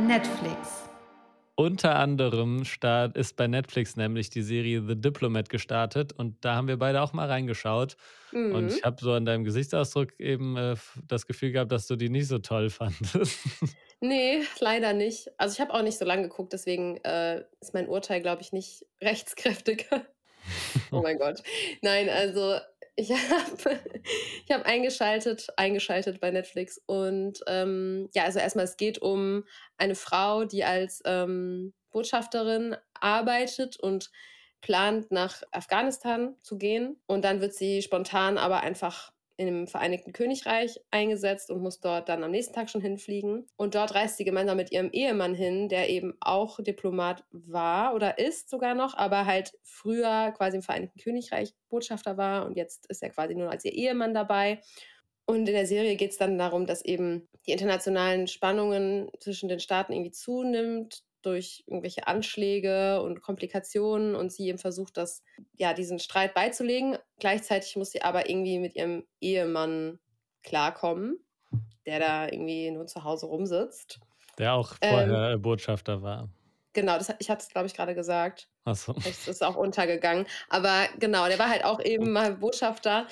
[0.00, 0.82] Netflix.
[1.58, 6.68] Unter anderem start, ist bei Netflix nämlich die Serie The Diplomat gestartet und da haben
[6.68, 7.96] wir beide auch mal reingeschaut.
[8.32, 8.68] Und Mhm.
[8.68, 10.76] ich habe so an deinem Gesichtsausdruck eben äh,
[11.08, 13.38] das Gefühl gehabt, dass du die nicht so toll fandest.
[14.00, 15.30] Nee, leider nicht.
[15.38, 18.52] Also ich habe auch nicht so lange geguckt, deswegen äh, ist mein Urteil, glaube ich,
[18.52, 19.86] nicht rechtskräftig.
[20.90, 21.42] oh mein Gott.
[21.82, 22.58] Nein, also
[22.94, 23.80] ich habe
[24.46, 29.44] ich hab eingeschaltet, eingeschaltet bei Netflix und ähm, ja, also erstmal, es geht um
[29.76, 34.10] eine Frau, die als ähm, Botschafterin arbeitet und
[34.60, 37.00] plant, nach Afghanistan zu gehen.
[37.06, 42.24] Und dann wird sie spontan aber einfach dem Vereinigten Königreich eingesetzt und muss dort dann
[42.24, 43.46] am nächsten Tag schon hinfliegen.
[43.56, 48.18] Und dort reist sie gemeinsam mit ihrem Ehemann hin, der eben auch Diplomat war oder
[48.18, 53.02] ist sogar noch, aber halt früher quasi im Vereinigten Königreich Botschafter war und jetzt ist
[53.02, 54.62] er quasi nur als ihr Ehemann dabei.
[55.26, 59.58] Und in der Serie geht es dann darum, dass eben die internationalen Spannungen zwischen den
[59.58, 65.22] Staaten irgendwie zunimmt durch irgendwelche Anschläge und Komplikationen und sie eben versucht, das,
[65.56, 66.98] ja, diesen Streit beizulegen.
[67.18, 69.98] Gleichzeitig muss sie aber irgendwie mit ihrem Ehemann
[70.42, 71.18] klarkommen,
[71.84, 74.00] der da irgendwie nur zu Hause rumsitzt.
[74.38, 76.28] Der auch Ähm, vorher äh, Botschafter war.
[76.72, 78.48] Genau, das, ich hatte es, glaube ich, gerade gesagt.
[78.64, 78.94] Achso.
[78.98, 80.26] Es ist auch untergegangen.
[80.50, 83.06] Aber genau, der war halt auch eben mal Botschafter.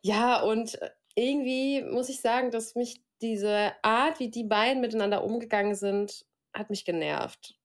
[0.00, 0.78] Ja, und
[1.14, 6.70] irgendwie muss ich sagen, dass mich diese Art, wie die beiden miteinander umgegangen sind, hat
[6.70, 7.56] mich genervt.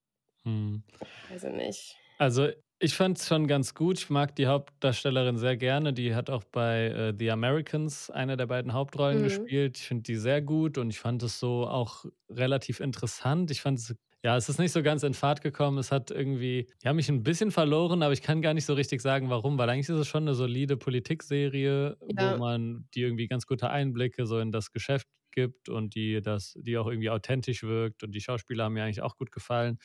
[0.44, 0.84] Hm.
[1.30, 1.96] Weiß ich nicht.
[2.18, 2.50] Also
[2.82, 4.00] ich fand es schon ganz gut.
[4.00, 5.94] Ich mag die Hauptdarstellerin sehr gerne.
[5.94, 9.24] Die hat auch bei äh, The Americans eine der beiden Hauptrollen Mhm.
[9.24, 9.78] gespielt.
[9.78, 13.52] Ich finde die sehr gut und ich fand es so auch relativ interessant.
[13.52, 15.78] Ich fand es, ja, es ist nicht so ganz in Fahrt gekommen.
[15.78, 19.02] Es hat irgendwie, ja, mich ein bisschen verloren, aber ich kann gar nicht so richtig
[19.02, 22.34] sagen, warum, weil eigentlich ist es schon eine solide Politikserie, Ja.
[22.34, 25.08] wo man die irgendwie ganz gute Einblicke so in das Geschäft
[25.46, 29.02] gibt und die das, die auch irgendwie authentisch wirkt und die Schauspieler haben mir eigentlich
[29.02, 29.80] auch gut gefallen.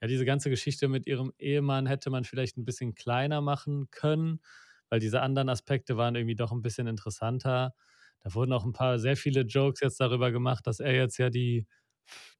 [0.00, 4.40] Ja, diese ganze Geschichte mit ihrem Ehemann hätte man vielleicht ein bisschen kleiner machen können,
[4.88, 7.74] weil diese anderen Aspekte waren irgendwie doch ein bisschen interessanter.
[8.22, 11.30] Da wurden auch ein paar, sehr viele Jokes jetzt darüber gemacht, dass er jetzt ja
[11.30, 11.66] die,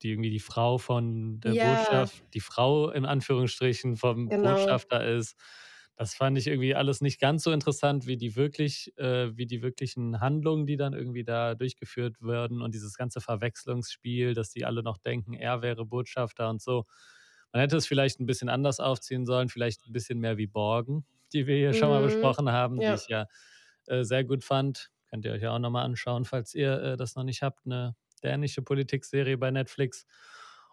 [0.02, 1.56] die irgendwie die Frau von der Ja.
[1.56, 4.40] Botschaft, die Frau in Anführungsstrichen vom Genau.
[4.40, 5.36] Botschafter ist.
[6.00, 9.60] Das fand ich irgendwie alles nicht ganz so interessant, wie die wirklich, äh, wie die
[9.62, 14.82] wirklichen Handlungen, die dann irgendwie da durchgeführt werden und dieses ganze Verwechslungsspiel, dass die alle
[14.82, 16.86] noch denken, er wäre Botschafter und so.
[17.52, 21.04] Man hätte es vielleicht ein bisschen anders aufziehen sollen, vielleicht ein bisschen mehr wie Borgen,
[21.34, 22.02] die wir hier schon mal Mhm.
[22.02, 22.86] besprochen haben, Ja.
[22.86, 23.26] die ich ja
[23.86, 24.90] äh, sehr gut fand.
[25.10, 27.66] Könnt ihr euch ja auch nochmal anschauen, falls ihr äh, das noch nicht habt.
[27.66, 30.06] Eine dänische Politikserie bei Netflix.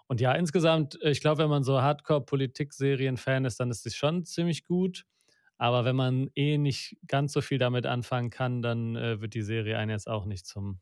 [0.08, 4.24] Und ja, insgesamt, äh, ich glaube, wenn man so Hardcore-Politik-Serien-Fan ist, dann ist es schon
[4.26, 5.04] ziemlich gut.
[5.58, 9.42] Aber wenn man eh nicht ganz so viel damit anfangen kann, dann äh, wird die
[9.42, 10.82] Serie einen jetzt auch nicht zum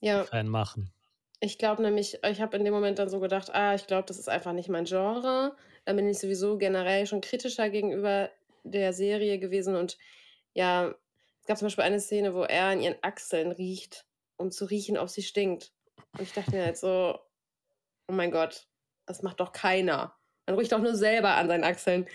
[0.00, 0.92] Ja, Fan machen.
[1.40, 4.18] ich glaube nämlich, ich habe in dem Moment dann so gedacht, ah, ich glaube, das
[4.18, 5.56] ist einfach nicht mein Genre.
[5.84, 8.30] Dann bin ich sowieso generell schon kritischer gegenüber
[8.64, 9.74] der Serie gewesen.
[9.76, 9.96] Und
[10.52, 10.94] ja,
[11.40, 14.98] es gab zum Beispiel eine Szene, wo er an ihren Achseln riecht, um zu riechen,
[14.98, 15.72] ob sie stinkt.
[16.12, 17.18] Und ich dachte mir halt so,
[18.08, 18.68] oh mein Gott,
[19.06, 20.16] das macht doch keiner.
[20.46, 22.06] Man riecht doch nur selber an seinen Achseln.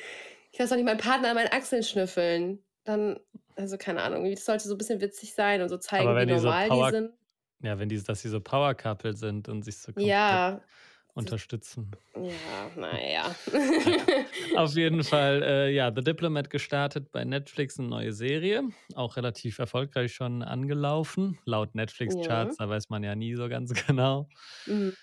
[0.55, 2.63] Ich lasse doch nicht meinen Partner an meinen Achseln schnüffeln.
[2.85, 3.19] Dann,
[3.57, 6.69] also keine Ahnung, das sollte so ein bisschen witzig sein und so zeigen, wie normal
[6.69, 7.13] Power- die sind.
[7.61, 10.61] Ja, wenn die, dass sie so Power-Couple sind und sich so komplett Ja,
[11.13, 11.91] unterstützen.
[12.15, 13.35] ja, naja.
[14.55, 18.63] Auf jeden Fall, äh, ja, The Diplomat gestartet bei Netflix, eine neue Serie.
[18.95, 21.37] Auch relativ erfolgreich schon angelaufen.
[21.43, 24.29] Laut Netflix-Charts, da weiß man ja nie so ganz genau.
[24.65, 24.95] Mhm.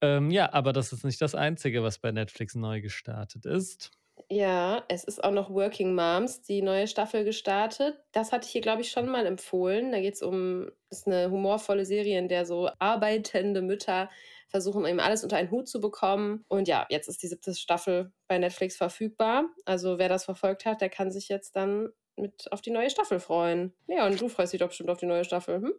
[0.00, 3.90] Ähm, ja, aber das ist nicht das Einzige, was bei Netflix neu gestartet ist.
[4.30, 7.98] Ja, es ist auch noch Working Moms, die neue Staffel gestartet.
[8.12, 9.90] Das hatte ich hier, glaube ich, schon mal empfohlen.
[9.90, 14.10] Da geht es um, ist eine humorvolle Serie, in der so arbeitende Mütter
[14.48, 16.44] versuchen eben alles unter einen Hut zu bekommen.
[16.48, 19.46] Und ja, jetzt ist die siebte Staffel bei Netflix verfügbar.
[19.64, 23.20] Also wer das verfolgt hat, der kann sich jetzt dann mit auf die neue Staffel
[23.20, 23.72] freuen.
[23.86, 25.62] Ja, und du freust dich doch bestimmt auf die neue Staffel.
[25.62, 25.72] Hm?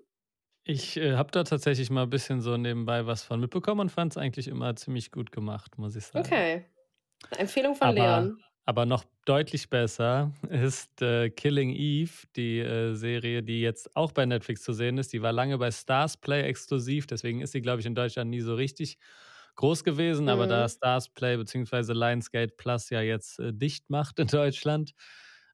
[0.63, 4.13] Ich äh, habe da tatsächlich mal ein bisschen so nebenbei was von mitbekommen und fand
[4.13, 6.25] es eigentlich immer ziemlich gut gemacht, muss ich sagen.
[6.25, 6.65] Okay.
[7.37, 8.43] Empfehlung von aber, Leon.
[8.65, 14.25] Aber noch deutlich besser ist äh, Killing Eve, die äh, Serie, die jetzt auch bei
[14.25, 15.13] Netflix zu sehen ist.
[15.13, 18.41] Die war lange bei Stars Play exklusiv, deswegen ist sie, glaube ich, in Deutschland nie
[18.41, 18.97] so richtig
[19.55, 20.23] groß gewesen.
[20.23, 20.29] Mhm.
[20.29, 20.69] Aber da mhm.
[20.69, 21.93] Stars Play bzw.
[21.93, 24.93] Lionsgate Plus ja jetzt äh, dicht macht in Deutschland,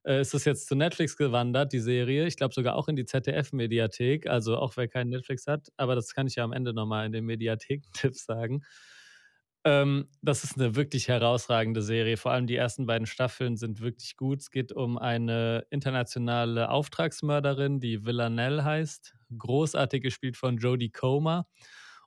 [0.05, 2.27] äh, ist es jetzt zu Netflix gewandert, die Serie.
[2.27, 4.27] Ich glaube sogar auch in die ZDF-Mediathek.
[4.27, 5.69] Also auch wer keinen Netflix hat.
[5.77, 8.63] Aber das kann ich ja am Ende nochmal in den Mediathek-Tipps sagen.
[9.65, 12.17] Ähm, das ist eine wirklich herausragende Serie.
[12.17, 14.41] Vor allem die ersten beiden Staffeln sind wirklich gut.
[14.41, 19.15] Es geht um eine internationale Auftragsmörderin, die Villanelle heißt.
[19.35, 21.47] Großartig gespielt von Jodie Comer.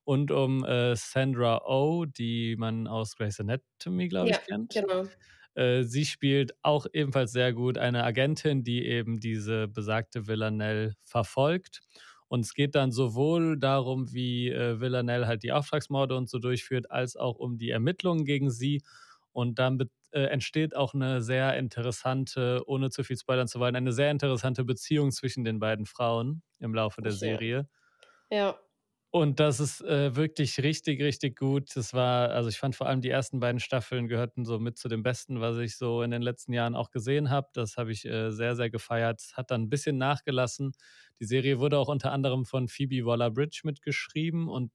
[0.05, 4.73] Und um äh, Sandra Oh, die man aus Grey's Anatomy, glaube ja, ich, kennt.
[4.73, 5.05] Genau.
[5.55, 11.81] Äh, sie spielt auch ebenfalls sehr gut eine Agentin, die eben diese besagte Villanelle verfolgt.
[12.29, 16.91] Und es geht dann sowohl darum, wie äh, Villanelle halt die Auftragsmorde und so durchführt,
[16.91, 18.83] als auch um die Ermittlungen gegen sie.
[19.33, 19.79] Und dann
[20.13, 24.65] äh, entsteht auch eine sehr interessante, ohne zu viel spoilern zu wollen, eine sehr interessante
[24.65, 27.69] Beziehung zwischen den beiden Frauen im Laufe der Serie.
[28.31, 28.59] Ja.
[29.11, 31.75] Und das ist äh, wirklich richtig, richtig gut.
[31.77, 34.89] Das war, also ich fand vor allem die ersten beiden Staffeln gehörten so mit zu
[34.89, 37.49] dem Besten, was ich so in den letzten Jahren auch gesehen habe.
[37.55, 39.33] Das habe ich äh, sehr, sehr gefeiert.
[39.35, 40.73] Hat dann ein bisschen nachgelassen.
[41.21, 44.73] Die Serie wurde auch unter anderem von Phoebe Waller-Bridge mitgeschrieben und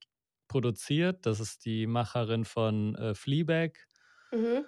[0.48, 1.26] produziert.
[1.26, 3.88] Das ist die Macherin von äh, Fleabag.
[4.32, 4.66] Mhm.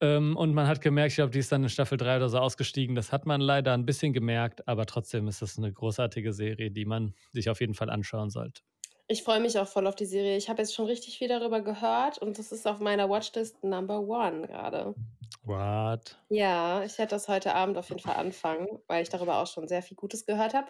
[0.00, 2.38] Ähm, und man hat gemerkt, ich glaube, die ist dann in Staffel 3 oder so
[2.38, 2.94] ausgestiegen.
[2.96, 6.84] Das hat man leider ein bisschen gemerkt, aber trotzdem ist das eine großartige Serie, die
[6.84, 8.62] man sich auf jeden Fall anschauen sollte.
[9.06, 10.36] Ich freue mich auch voll auf die Serie.
[10.36, 14.00] Ich habe jetzt schon richtig viel darüber gehört und das ist auf meiner Watchlist Number
[14.00, 14.94] One gerade.
[15.42, 16.16] What?
[16.30, 19.68] Ja, ich werde das heute Abend auf jeden Fall anfangen, weil ich darüber auch schon
[19.68, 20.68] sehr viel Gutes gehört habe.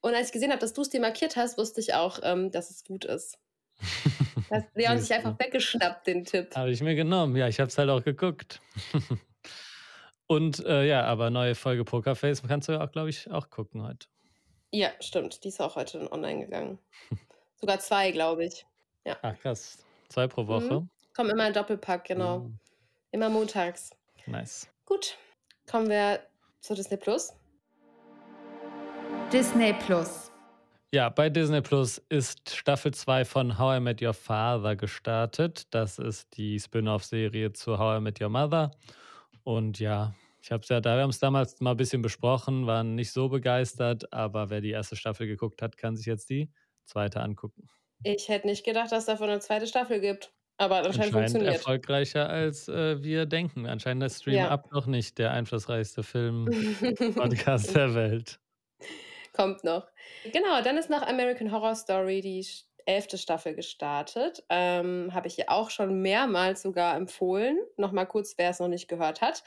[0.00, 2.52] Und als ich gesehen habe, dass du es dir markiert hast, wusste ich auch, ähm,
[2.52, 3.38] dass es gut ist.
[4.52, 6.54] Hat Leon sich einfach weggeschnappt, den Tipp.
[6.54, 7.34] Habe ich mir genommen.
[7.34, 8.60] Ja, ich habe es halt auch geguckt.
[10.26, 13.82] Und äh, ja, aber neue Folge Pokerface kannst du ja auch, glaube ich, auch gucken
[13.82, 14.06] heute.
[14.70, 15.42] Ja, stimmt.
[15.42, 16.78] Die ist auch heute online gegangen.
[17.64, 18.66] Sogar zwei, glaube ich.
[19.06, 19.16] Ja.
[19.22, 19.78] Ach, krass.
[20.10, 20.80] Zwei pro Woche.
[20.80, 20.90] Mhm.
[21.16, 22.40] Kommen immer ein Doppelpack, genau.
[22.40, 22.58] Mhm.
[23.10, 23.88] Immer montags.
[24.26, 24.68] Nice.
[24.84, 25.16] Gut.
[25.66, 26.20] Kommen wir
[26.60, 27.32] zu Disney Plus.
[29.32, 30.30] Disney Plus.
[30.92, 35.62] Ja, bei Disney Plus ist Staffel 2 von How I Met Your Father gestartet.
[35.70, 38.72] Das ist die Spin-off-Serie zu How I Met Your Mother.
[39.42, 42.66] Und ja, ich habe es ja, da wir haben es damals mal ein bisschen besprochen,
[42.66, 46.50] waren nicht so begeistert, aber wer die erste Staffel geguckt hat, kann sich jetzt die
[46.84, 47.68] zweite angucken.
[48.02, 50.32] Ich hätte nicht gedacht, dass es davon eine zweite Staffel gibt.
[50.56, 51.54] Aber anscheinend, anscheinend funktioniert.
[51.54, 53.66] erfolgreicher als äh, wir denken.
[53.66, 54.50] Anscheinend ist Stream ja.
[54.50, 58.38] Up noch nicht der einflussreichste Film-Podcast der Welt.
[59.32, 59.88] Kommt noch.
[60.32, 62.46] Genau, dann ist nach American Horror Story die
[62.86, 64.44] elfte Staffel gestartet.
[64.48, 67.58] Ähm, Habe ich ja auch schon mehrmals sogar empfohlen.
[67.76, 69.42] Nochmal kurz, wer es noch nicht gehört hat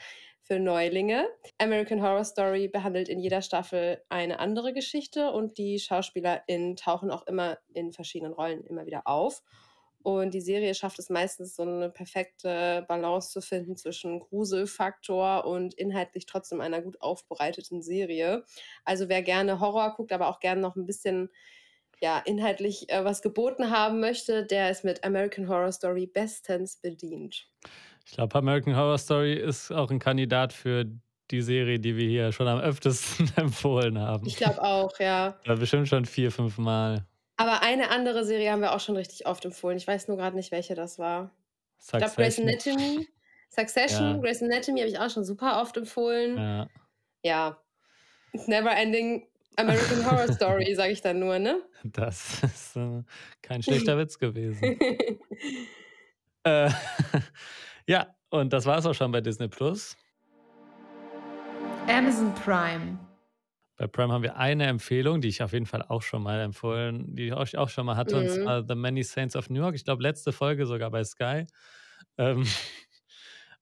[0.48, 1.28] für Neulinge.
[1.58, 7.26] American Horror Story behandelt in jeder Staffel eine andere Geschichte und die SchauspielerInnen tauchen auch
[7.26, 9.42] immer in verschiedenen Rollen immer wieder auf.
[10.02, 15.74] Und die Serie schafft es meistens, so eine perfekte Balance zu finden zwischen Gruselfaktor und
[15.74, 18.44] inhaltlich trotzdem einer gut aufbereiteten Serie.
[18.86, 21.30] Also wer gerne Horror guckt, aber auch gerne noch ein bisschen
[22.00, 27.48] ja, inhaltlich äh, was geboten haben möchte, der ist mit American Horror Story bestens bedient.
[28.06, 30.86] Ich glaube, American Horror Story ist auch ein Kandidat für
[31.30, 34.26] die Serie, die wir hier schon am öftesten empfohlen haben.
[34.26, 35.38] Ich glaube auch, ja.
[35.44, 35.54] ja.
[35.54, 37.04] Bestimmt schon vier, fünf Mal.
[37.36, 39.76] Aber eine andere Serie haben wir auch schon richtig oft empfohlen.
[39.76, 41.30] Ich weiß nur gerade nicht, welche das war.
[41.78, 42.48] Succession.
[42.48, 43.08] Ich glaube, Grey's Anatomy.
[43.50, 44.18] Succession, ja.
[44.18, 46.36] Grey's Anatomy habe ich auch schon super oft empfohlen.
[46.36, 46.68] Ja.
[47.22, 47.62] Ja.
[48.46, 49.27] Never Ending
[49.58, 51.60] American Horror Story, sage ich dann nur, ne?
[51.82, 53.02] Das ist äh,
[53.42, 54.62] kein schlechter Witz gewesen.
[56.44, 56.70] äh,
[57.86, 59.96] ja, und das war es auch schon bei Disney Plus.
[61.88, 62.98] Amazon Prime.
[63.76, 67.16] Bei Prime haben wir eine Empfehlung, die ich auf jeden Fall auch schon mal empfohlen,
[67.16, 68.22] die ich auch schon mal hatte, mhm.
[68.22, 69.74] und zwar The Many Saints of New York.
[69.74, 71.46] Ich glaube, letzte Folge sogar bei Sky.
[72.16, 72.46] Ähm,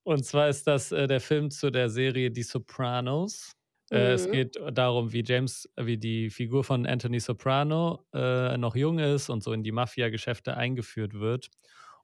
[0.02, 3.56] und zwar ist das äh, der Film zu der Serie Die Sopranos.
[3.90, 3.96] Mhm.
[3.96, 4.33] Äh, es mhm.
[4.33, 9.42] geht darum, wie James, wie die Figur von Anthony Soprano äh, noch jung ist und
[9.42, 11.51] so in die Mafia-Geschäfte eingeführt wird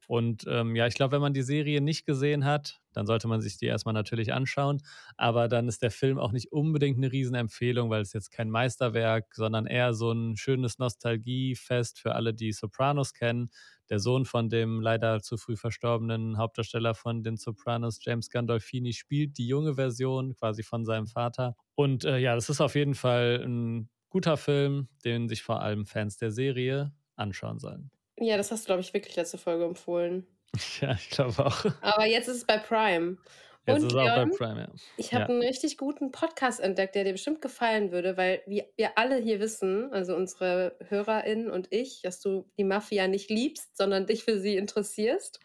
[0.09, 3.41] Und ähm, ja, ich glaube, wenn man die Serie nicht gesehen hat, dann sollte man
[3.41, 4.83] sich die erstmal natürlich anschauen.
[5.17, 9.35] Aber dann ist der Film auch nicht unbedingt eine Riesenempfehlung, weil es jetzt kein Meisterwerk,
[9.35, 13.51] sondern eher so ein schönes Nostalgiefest für alle, die Sopranos kennen.
[13.93, 19.37] Der Sohn von dem leider zu früh verstorbenen Hauptdarsteller von den Sopranos, James Gandolfini, spielt
[19.37, 21.57] die junge Version quasi von seinem Vater.
[21.75, 25.85] Und äh, ja, das ist auf jeden Fall ein guter Film, den sich vor allem
[25.85, 27.91] Fans der Serie anschauen sollen.
[28.19, 30.27] Ja, das hast du, glaube ich, wirklich letzte Folge empfohlen.
[30.81, 31.67] Ja, ich glaube auch.
[31.83, 33.19] Aber jetzt ist es bei Prime.
[33.65, 34.69] Jetzt Und Leon, Prime, ja.
[34.97, 35.29] ich habe Ja.
[35.29, 39.39] einen richtig guten Podcast entdeckt, der dir bestimmt gefallen würde, weil wie wir alle hier
[39.39, 44.41] wissen, also unsere HörerInnen und ich, dass du die Mafia nicht liebst, sondern dich für
[44.41, 45.39] sie interessierst.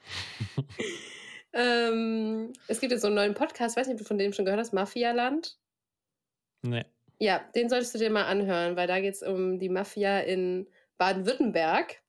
[1.54, 4.46] ähm, es gibt jetzt so einen neuen Podcast, weiß nicht, ob du von dem schon
[4.46, 5.58] gehört hast, Mafialand.
[6.64, 6.86] Nee.
[7.20, 10.68] Ja, den solltest du dir mal anhören, weil da geht es um die Mafia in
[10.98, 12.02] Baden-Württemberg.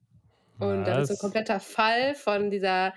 [0.59, 2.92] Und da ist so ein kompletter Fall von dieser,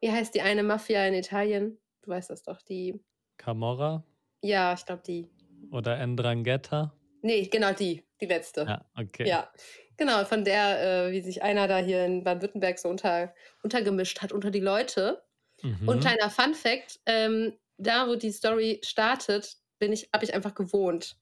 [0.00, 1.78] wie heißt die eine Mafia in Italien?
[2.02, 3.00] Du weißt das doch, die,
[3.36, 4.04] Camorra
[4.42, 5.28] ja, ich glaube die.
[5.70, 6.92] oder Ndrangheta?
[7.22, 8.62] Nee, genau die, die letzte.
[8.62, 9.28] Ja, okay.
[9.28, 9.48] Ja,
[9.96, 14.32] genau, von der, äh, wie sich einer da hier in Baden-Württemberg so unter, untergemischt hat
[14.32, 15.22] unter die Leute.
[15.62, 15.88] Mhm.
[15.88, 20.54] Und kleiner Fun Fact, ähm, da wo die Story startet, bin ich, habe ich einfach
[20.56, 21.16] gewohnt,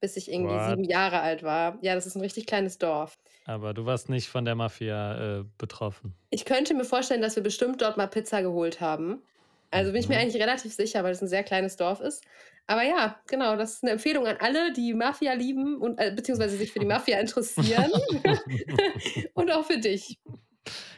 [0.00, 0.70] bis ich irgendwie What?
[0.70, 1.78] sieben Jahre alt war.
[1.82, 3.18] Ja, das ist ein richtig kleines Dorf.
[3.46, 6.14] Aber du warst nicht von der Mafia äh, betroffen.
[6.30, 9.24] Ich könnte mir vorstellen, dass wir bestimmt dort mal Pizza geholt haben.
[9.70, 10.22] Also bin ich mir Mhm.
[10.22, 12.24] eigentlich relativ sicher, weil es ein sehr kleines Dorf ist.
[12.66, 16.56] Aber ja, genau, das ist eine Empfehlung an alle, die Mafia lieben und äh, beziehungsweise
[16.56, 17.90] sich für die Mafia interessieren.
[19.34, 20.18] und auch für dich.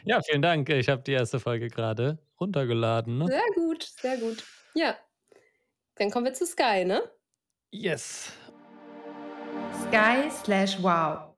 [0.03, 0.69] Ja, vielen Dank.
[0.69, 3.17] Ich habe die erste Folge gerade runtergeladen.
[3.17, 3.27] Ne?
[3.27, 4.43] Sehr gut, sehr gut.
[4.75, 4.97] Ja.
[5.95, 7.01] Dann kommen wir zu Sky, ne?
[7.71, 8.31] Yes.
[9.87, 11.33] Sky slash wow.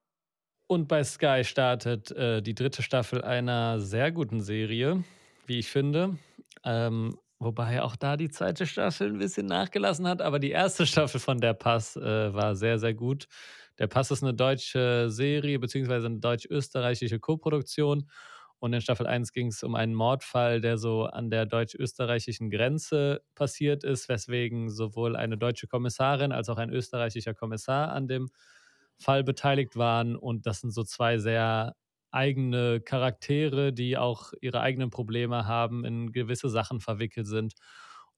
[0.68, 5.04] Und bei Sky startet äh, die dritte Staffel einer sehr guten Serie,
[5.46, 6.18] wie ich finde.
[6.64, 10.22] Ähm, wobei auch da die zweite Staffel ein bisschen nachgelassen hat.
[10.22, 13.28] Aber die erste Staffel von Der Pass äh, war sehr, sehr gut.
[13.80, 18.10] Der Pass ist eine deutsche Serie, beziehungsweise eine deutsch-österreichische Koproduktion.
[18.60, 23.22] Und in Staffel 1 ging es um einen Mordfall, der so an der deutsch-österreichischen Grenze
[23.36, 28.30] passiert ist, weswegen sowohl eine deutsche Kommissarin als auch ein österreichischer Kommissar an dem
[28.98, 30.16] Fall beteiligt waren.
[30.16, 31.76] Und das sind so zwei sehr
[32.16, 37.54] eigene Charaktere, die auch ihre eigenen Probleme haben, in gewisse Sachen verwickelt sind.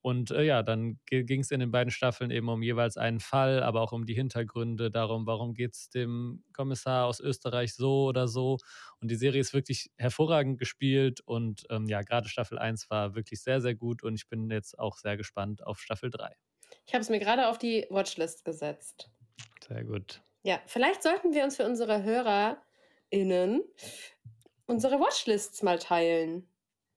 [0.01, 3.61] Und äh, ja, dann ging es in den beiden Staffeln eben um jeweils einen Fall,
[3.63, 8.27] aber auch um die Hintergründe, darum, warum geht es dem Kommissar aus Österreich so oder
[8.27, 8.57] so.
[9.01, 13.41] Und die Serie ist wirklich hervorragend gespielt und ähm, ja, gerade Staffel 1 war wirklich
[13.41, 16.35] sehr, sehr gut und ich bin jetzt auch sehr gespannt auf Staffel 3.
[16.85, 19.09] Ich habe es mir gerade auf die Watchlist gesetzt.
[19.67, 20.21] Sehr gut.
[20.43, 22.03] Ja, vielleicht sollten wir uns für unsere
[23.11, 23.63] HörerInnen
[24.65, 26.47] unsere Watchlists mal teilen.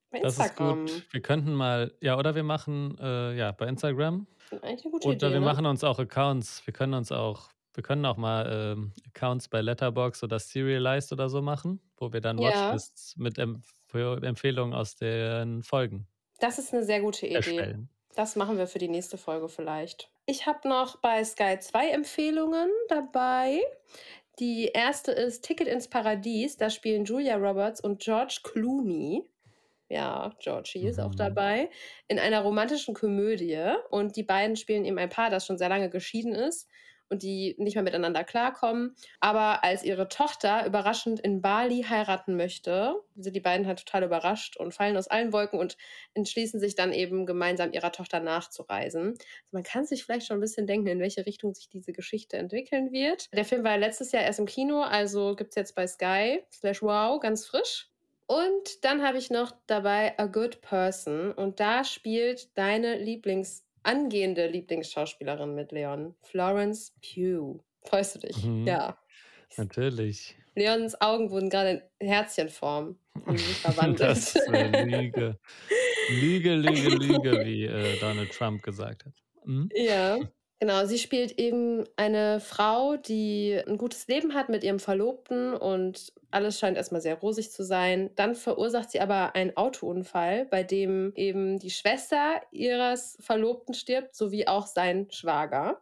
[0.09, 1.07] Bei Das ist gut.
[1.11, 4.27] Wir könnten mal, ja, oder wir machen, äh, ja, bei Instagram.
[4.61, 5.33] Eigentlich eine gute Oder Idee.
[5.35, 5.45] wir ne?
[5.45, 6.65] machen uns auch Accounts.
[6.67, 11.29] Wir können uns auch, wir können auch mal ähm, Accounts bei Letterbox oder Serialized oder
[11.29, 12.49] so machen, wo wir dann Ja.
[12.49, 16.07] Watchlists mit Empf Empfehlungen aus den Folgen
[16.39, 17.35] Das ist eine sehr gute Idee.
[17.35, 17.89] erstellen.
[18.15, 20.09] Das machen wir für die nächste Folge vielleicht.
[20.25, 23.59] Ich habe noch bei Sky zwei Empfehlungen dabei.
[24.39, 26.57] Die erste ist Ticket ins Paradies.
[26.57, 29.23] Da spielen Julia Roberts und George Clooney.
[29.89, 31.15] Ja, Georgie ist auch Mhm.
[31.15, 31.69] dabei.
[32.07, 33.73] In einer romantischen Komödie.
[33.89, 36.69] Und die beiden spielen eben ein Paar, das schon sehr lange geschieden ist
[37.11, 38.95] und die nicht mehr miteinander klarkommen.
[39.19, 44.57] Aber als ihre Tochter überraschend in Bali heiraten möchte, sind die beiden halt total überrascht
[44.57, 45.77] und fallen aus allen Wolken und
[46.13, 49.09] entschließen sich dann eben gemeinsam ihrer Tochter nachzureisen.
[49.11, 52.37] Also man kann sich vielleicht schon ein bisschen denken, in welche Richtung sich diese Geschichte
[52.37, 53.27] entwickeln wird.
[53.33, 56.81] Der Film war letztes Jahr erst im Kino, also gibt es jetzt bei Sky slash
[56.81, 57.89] Wow ganz frisch.
[58.27, 64.47] Und dann habe ich noch dabei A Good Person und da spielt deine Lieblings angehende
[64.47, 67.63] Lieblingsschauspielerin mit Leon, Florence Pugh.
[67.83, 68.43] Freust du dich?
[68.43, 68.67] Mhm.
[68.67, 68.97] Ja.
[69.57, 70.35] Natürlich.
[70.55, 72.97] Leons Augen wurden gerade in Herzchenform
[73.61, 74.01] verwandelt.
[74.01, 75.39] Das ist eine Lüge.
[76.09, 79.13] Lüge, Lüge, Lüge, wie äh, Donald Trump gesagt hat.
[79.45, 79.69] Mhm.
[79.73, 80.19] Ja,
[80.61, 80.85] genau.
[80.85, 86.59] Sie spielt eben eine Frau, die ein gutes Leben hat mit ihrem Verlobten und alles
[86.59, 88.11] scheint erstmal sehr rosig zu sein.
[88.15, 94.47] Dann verursacht sie aber einen Autounfall, bei dem eben die Schwester ihres Verlobten stirbt, sowie
[94.47, 95.81] auch sein Schwager.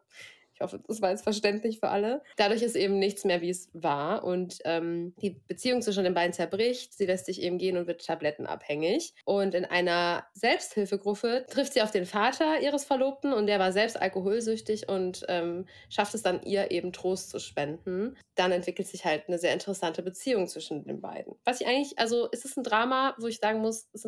[0.60, 2.22] Ich hoffe, das war jetzt verständlich für alle.
[2.36, 4.26] Dadurch ist eben nichts mehr, wie es war.
[4.26, 6.94] Und ähm, die Beziehung zwischen den beiden zerbricht.
[6.94, 9.14] Sie lässt sich eben gehen und wird tablettenabhängig.
[9.24, 14.02] Und in einer Selbsthilfegruppe trifft sie auf den Vater ihres Verlobten und der war selbst
[14.02, 18.18] alkoholsüchtig und ähm, schafft es dann, ihr eben Trost zu spenden.
[18.36, 21.36] Dann entwickelt sich halt eine sehr interessante Beziehung zwischen den beiden.
[21.46, 24.04] Was ich eigentlich, also ist es ein Drama, wo ich sagen muss, es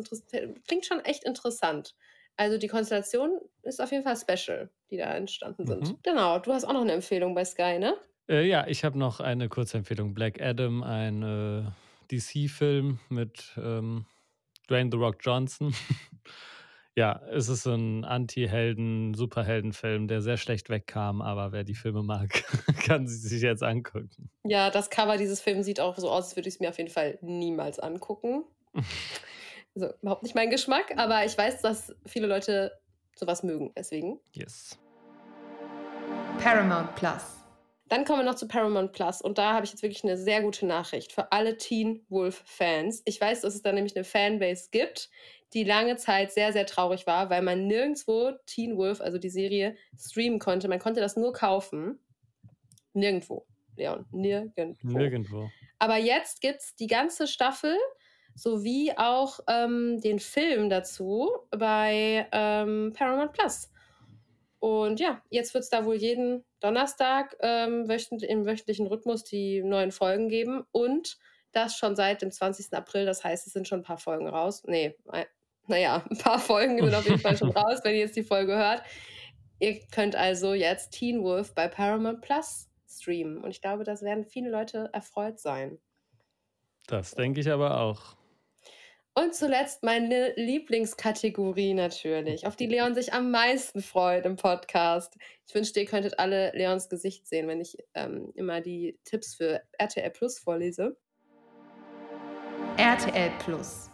[0.66, 1.94] klingt schon echt interessant.
[2.36, 5.88] Also die Konstellation ist auf jeden Fall special, die da entstanden sind.
[5.88, 5.98] Mhm.
[6.02, 7.94] Genau, du hast auch noch eine Empfehlung bei Sky, ne?
[8.28, 10.14] Äh, ja, ich habe noch eine kurze Empfehlung.
[10.14, 11.70] Black Adam, ein äh,
[12.10, 14.06] DC-Film mit ähm,
[14.68, 15.74] Dwayne The Rock Johnson.
[16.96, 22.30] ja, es ist ein Anti-Helden, Superhelden-Film, der sehr schlecht wegkam, aber wer die Filme mag,
[22.86, 24.30] kann sie sich jetzt angucken.
[24.44, 26.78] Ja, das Cover dieses Films sieht auch so aus, als würde ich es mir auf
[26.78, 28.44] jeden Fall niemals angucken.
[29.74, 32.72] Also überhaupt nicht mein Geschmack, aber ich weiß, dass viele Leute
[33.14, 33.72] sowas mögen.
[33.76, 34.20] Deswegen.
[34.32, 34.78] Yes.
[36.38, 37.42] Paramount Plus.
[37.88, 40.40] Dann kommen wir noch zu Paramount Plus und da habe ich jetzt wirklich eine sehr
[40.40, 43.02] gute Nachricht für alle Teen Wolf-Fans.
[43.04, 45.10] Ich weiß, dass es da nämlich eine Fanbase gibt,
[45.52, 49.76] die lange Zeit sehr, sehr traurig war, weil man nirgendwo Teen Wolf, also die Serie,
[49.98, 50.68] streamen konnte.
[50.68, 51.98] Man konnte das nur kaufen.
[52.94, 53.46] Nirgendwo,
[53.76, 54.06] Leon.
[54.10, 54.88] Nirgendwo.
[54.88, 55.50] Nirgendwo.
[55.78, 57.76] Aber jetzt gibt es die ganze Staffel
[58.34, 63.70] sowie auch ähm, den Film dazu bei ähm, Paramount Plus.
[64.58, 69.62] Und ja, jetzt wird es da wohl jeden Donnerstag ähm, wöchent im wöchentlichen Rhythmus die
[69.62, 71.18] neuen Folgen geben und
[71.50, 72.72] das schon seit dem 20.
[72.72, 73.04] April.
[73.04, 74.62] Das heißt, es sind schon ein paar Folgen raus.
[74.64, 74.96] Nee,
[75.66, 78.56] naja, ein paar Folgen sind auf jeden Fall schon raus, wenn ihr jetzt die Folge
[78.56, 78.82] hört.
[79.58, 83.38] Ihr könnt also jetzt Teen Wolf bei Paramount Plus streamen.
[83.38, 85.78] Und ich glaube, das werden viele Leute erfreut sein.
[86.86, 88.16] Das denke ich aber auch.
[89.14, 95.18] Und zuletzt meine Lieblingskategorie natürlich, auf die Leon sich am meisten freut im Podcast.
[95.46, 99.60] Ich wünschte, ihr könntet alle Leons Gesicht sehen, wenn ich ähm, immer die Tipps für
[99.76, 100.96] RTL Plus vorlese.
[102.78, 103.90] RTL Plus.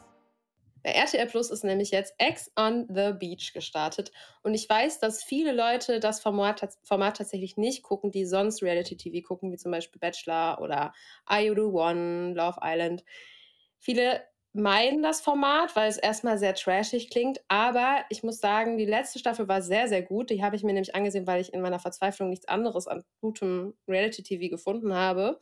[0.85, 4.13] Bei RTL Plus ist nämlich jetzt Ex on the Beach gestartet.
[4.45, 9.27] Und ich weiß, dass viele Leute das Format, Format tatsächlich nicht gucken, die sonst Reality-TV
[9.27, 10.93] gucken, wie zum Beispiel Bachelor oder
[11.29, 13.05] You the One, Love Island.
[13.79, 14.23] Viele
[14.59, 17.41] meiden das Format, weil es erstmal sehr trashig klingt.
[17.49, 20.31] Aber ich muss sagen, die letzte Staffel war sehr, sehr gut.
[20.31, 23.75] Die habe ich mir nämlich angesehen, weil ich in meiner Verzweiflung nichts anderes an gutem
[23.89, 25.39] Reality-TV gefunden habe.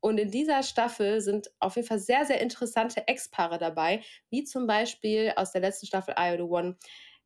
[0.00, 4.66] Und in dieser Staffel sind auf jeden Fall sehr, sehr interessante Ex-Paare dabei, wie zum
[4.66, 6.76] Beispiel aus der letzten Staffel I The One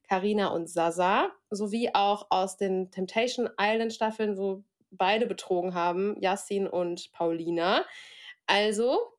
[0.08, 6.66] Carina und Sasa, sowie auch aus den Temptation Island Staffeln, wo beide betrogen haben, Yassin
[6.66, 7.84] und Paulina.
[8.46, 9.15] Also,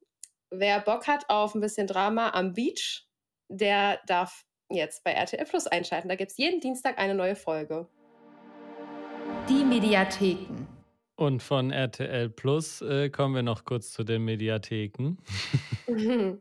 [0.50, 3.06] wer Bock hat auf ein bisschen Drama am Beach,
[3.50, 6.10] der darf jetzt bei RTL Plus einschalten.
[6.10, 7.88] Da gibt es jeden Dienstag eine neue Folge.
[9.50, 10.68] Die Mediatheken.
[11.16, 15.18] Und von RTL Plus äh, kommen wir noch kurz zu den Mediatheken.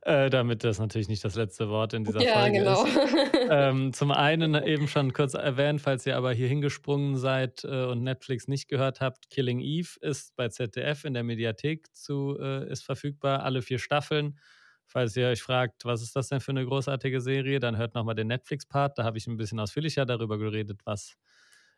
[0.00, 2.84] äh, damit das natürlich nicht das letzte Wort in dieser ja, Folge genau.
[2.84, 2.98] ist.
[3.50, 8.02] Ähm, zum einen eben schon kurz erwähnt, falls ihr aber hier hingesprungen seid äh, und
[8.02, 12.84] Netflix nicht gehört habt, Killing Eve ist bei ZDF in der Mediathek zu, äh, ist
[12.84, 14.38] verfügbar, alle vier Staffeln.
[14.86, 18.14] Falls ihr euch fragt, was ist das denn für eine großartige Serie, dann hört nochmal
[18.14, 18.98] den Netflix-Part.
[18.98, 21.16] Da habe ich ein bisschen ausführlicher darüber geredet, was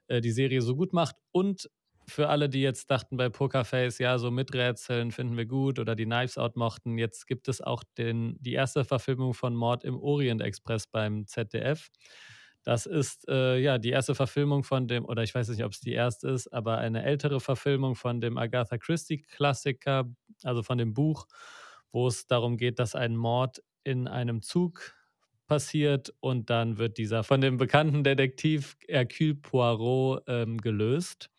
[0.09, 1.17] äh, die Serie so gut macht.
[1.33, 1.69] Und
[2.07, 6.05] für alle, die jetzt dachten bei Pokerface, ja, so Miträtseln finden wir gut oder die
[6.05, 10.43] Knives Out mochten, jetzt gibt es auch den, die erste Verfilmung von Mord im Orient
[10.43, 11.91] Express beim ZDF.
[12.63, 15.81] Das ist äh, ja die erste Verfilmung von dem, oder ich weiß nicht, ob es
[15.81, 20.05] die erste ist, aber eine ältere Verfilmung von dem Agatha Christie-Klassiker,
[20.43, 21.27] also von dem Buch,
[21.93, 24.95] wo es darum geht, dass ein Mord in einem Zug
[25.47, 31.31] passiert und dann wird dieser von dem bekannten Detektiv Hercule Poirot ähm, gelöst.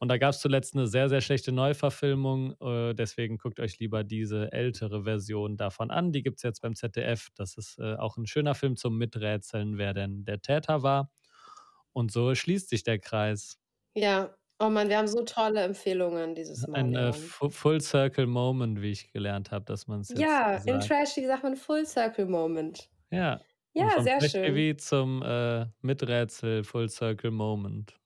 [0.00, 2.56] Und da gab es zuletzt eine sehr, sehr schlechte Neuverfilmung.
[2.60, 6.10] Äh, deswegen guckt euch lieber diese ältere Version davon an.
[6.10, 7.28] Die gibt es jetzt beim ZDF.
[7.36, 11.12] Das ist äh, auch ein schöner Film zum Miträtseln, wer denn der Täter war.
[11.92, 13.58] Und so schließt sich der Kreis.
[13.94, 16.78] Ja, oh Mann, wir haben so tolle Empfehlungen dieses Mal.
[16.80, 20.66] Ein äh, Full Circle Moment, wie ich gelernt habe, dass man es Ja, sagt.
[20.68, 22.88] in Trashy sagt man Full Circle Moment.
[23.10, 23.40] Ja.
[23.74, 24.54] Ja, sehr schön.
[24.54, 28.00] Wie zum äh, Miträtsel Full Circle Moment.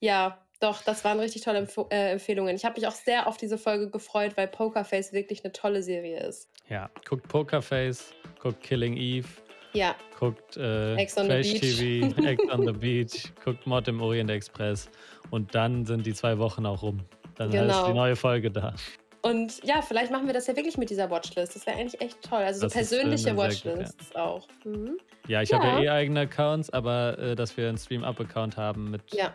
[0.00, 2.54] Ja, doch, das waren richtig tolle Empf äh, Empfehlungen.
[2.56, 6.20] Ich habe mich auch sehr auf diese Folge gefreut, weil Pokerface wirklich eine tolle Serie
[6.20, 6.48] ist.
[6.68, 9.28] Ja, guckt Pokerface, guckt Killing Eve.
[9.72, 9.96] Ja.
[10.18, 14.88] Guckt äh, TV, Ex on the Beach, guckt Mod im Orient Express.
[15.30, 17.00] Und dann sind die zwei Wochen auch rum.
[17.36, 17.80] Dann genau.
[17.80, 18.74] ist die neue Folge da.
[19.22, 21.56] Und ja, vielleicht machen wir das ja wirklich mit dieser Watchlist.
[21.56, 22.42] Das wäre eigentlich echt toll.
[22.42, 24.22] Also so das persönliche äh, Watchlists gut, ja.
[24.22, 24.48] auch.
[24.64, 24.98] Mhm.
[25.26, 25.58] Ja, ich ja.
[25.58, 29.34] habe ja eh eigene Accounts, aber äh, dass wir einen Stream-Up-Account haben mit ja.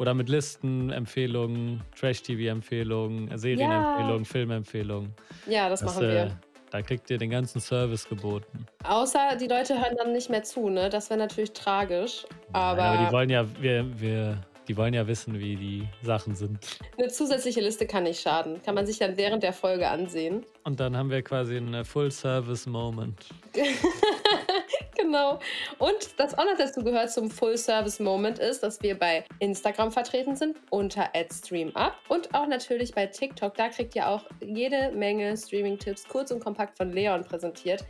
[0.00, 4.24] Oder mit Listen, Empfehlungen, Trash-TV-Empfehlungen, Serienempfehlungen, ja.
[4.24, 5.14] Filmempfehlungen.
[5.46, 6.22] Ja, das, das machen wir.
[6.22, 6.30] Äh,
[6.70, 8.64] da kriegt ihr den ganzen Service geboten.
[8.84, 10.88] Außer die Leute hören dann nicht mehr zu, ne?
[10.88, 12.24] Das wäre natürlich tragisch.
[12.52, 16.34] Aber, ja, aber die wollen ja, wir, wir, die wollen ja wissen, wie die Sachen
[16.34, 16.78] sind.
[16.96, 18.62] Eine zusätzliche Liste kann nicht schaden.
[18.62, 20.46] Kann man sich dann während der Folge ansehen.
[20.64, 23.26] Und dann haben wir quasi einen Full-Service-Moment.
[25.10, 25.40] genau.
[25.78, 30.56] Und das auch noch dazu gehört zum Full-Service-Moment ist, dass wir bei Instagram vertreten sind
[30.70, 33.54] unter @streamup und auch natürlich bei TikTok.
[33.54, 37.84] Da kriegt ihr auch jede Menge Streaming-Tipps kurz und kompakt von Leon präsentiert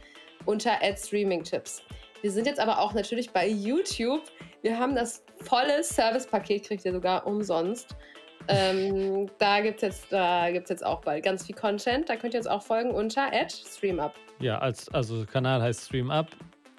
[0.47, 1.83] unter @streaming-tipps.
[2.23, 4.23] Wir sind jetzt aber auch natürlich bei YouTube.
[4.63, 7.97] Wir haben das volle Service-Paket, kriegt ihr sogar umsonst.
[8.49, 10.13] Ähm, da gibt es jetzt,
[10.71, 12.09] jetzt auch bald ganz viel Content.
[12.09, 14.13] Da könnt ihr uns auch folgen unter StreamUp.
[14.41, 16.27] Ja, als, also Kanal heißt StreamUp,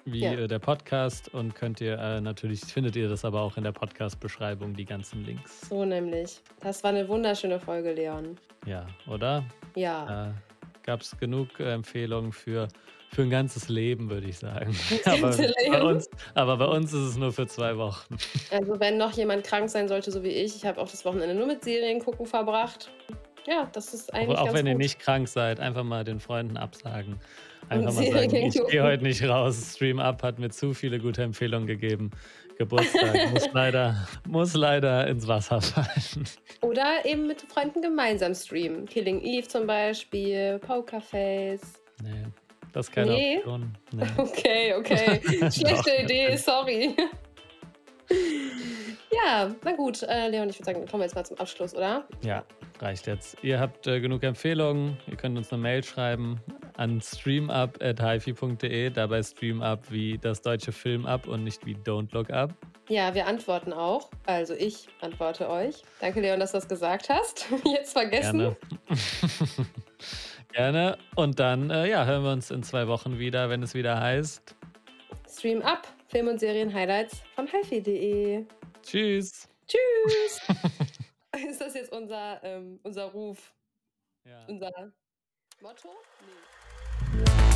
[0.04, 0.32] wie ja.
[0.32, 1.32] äh, der Podcast.
[1.32, 5.24] Und könnt ihr äh, natürlich, findet ihr das aber auch in der Podcast-Beschreibung, die ganzen
[5.24, 5.68] Links.
[5.68, 6.40] So nämlich.
[6.60, 8.36] Das war eine wunderschöne Folge, Leon.
[8.66, 9.44] Ja, oder?
[9.74, 10.28] Ja.
[10.28, 10.32] Äh,
[10.84, 12.68] Gab es genug äh, Empfehlungen für
[13.14, 14.74] für ein ganzes Leben, würde ich sagen.
[15.04, 18.16] Aber bei, uns, aber bei uns ist es nur für zwei Wochen.
[18.50, 21.34] Also wenn noch jemand krank sein sollte, so wie ich, ich habe auch das Wochenende
[21.34, 22.90] nur mit Serien gucken verbracht.
[23.46, 24.38] Ja, das ist eigentlich.
[24.38, 24.72] Auch, auch wenn gut.
[24.72, 27.18] ihr nicht krank seid, einfach mal den Freunden absagen.
[27.72, 29.74] Einfach mal sagen, ich gehe heute nicht raus.
[29.74, 32.10] Stream Up hat mir zu viele gute Empfehlungen gegeben.
[32.58, 36.24] Geburtstag muss leider, muss leider ins Wasser fallen.
[36.60, 38.86] Oder eben mit Freunden gemeinsam streamen.
[38.86, 41.82] Killing Eve zum Beispiel, Pokerface.
[42.02, 42.26] Nee.
[42.72, 43.36] Das ist keine nee.
[43.38, 43.74] Option.
[43.92, 44.04] Nee.
[44.16, 45.20] Okay, okay.
[45.50, 46.94] Schlechte Idee, sorry.
[49.10, 52.06] ja, na gut, äh, Leon, ich würde sagen, kommen wir jetzt mal zum Abschluss, oder?
[52.22, 52.44] Ja,
[52.80, 53.36] reicht jetzt.
[53.42, 54.96] Ihr habt äh, genug Empfehlungen.
[55.06, 56.40] Ihr könnt uns eine Mail schreiben
[56.82, 58.90] an streamup.hifi.de.
[58.90, 62.52] Dabei streamup wie das deutsche Film ab und nicht wie Don't Look Up.
[62.88, 64.10] Ja, wir antworten auch.
[64.26, 65.84] Also ich antworte euch.
[66.00, 67.46] Danke, Leon, dass du das gesagt hast.
[67.64, 68.38] Jetzt vergessen.
[68.38, 68.56] Gerne.
[70.52, 70.98] Gerne.
[71.14, 74.56] Und dann äh, ja, hören wir uns in zwei Wochen wieder, wenn es wieder heißt
[75.30, 78.44] Stream Up, Film- und Serien-Highlights von hifi.de.
[78.82, 79.48] Tschüss.
[79.68, 80.40] Tschüss.
[81.48, 83.54] Ist das jetzt unser, ähm, unser Ruf?
[84.28, 84.44] Ja.
[84.46, 84.70] Unser
[85.62, 85.90] Motto?
[86.26, 86.61] Nee.
[87.12, 87.51] Bye.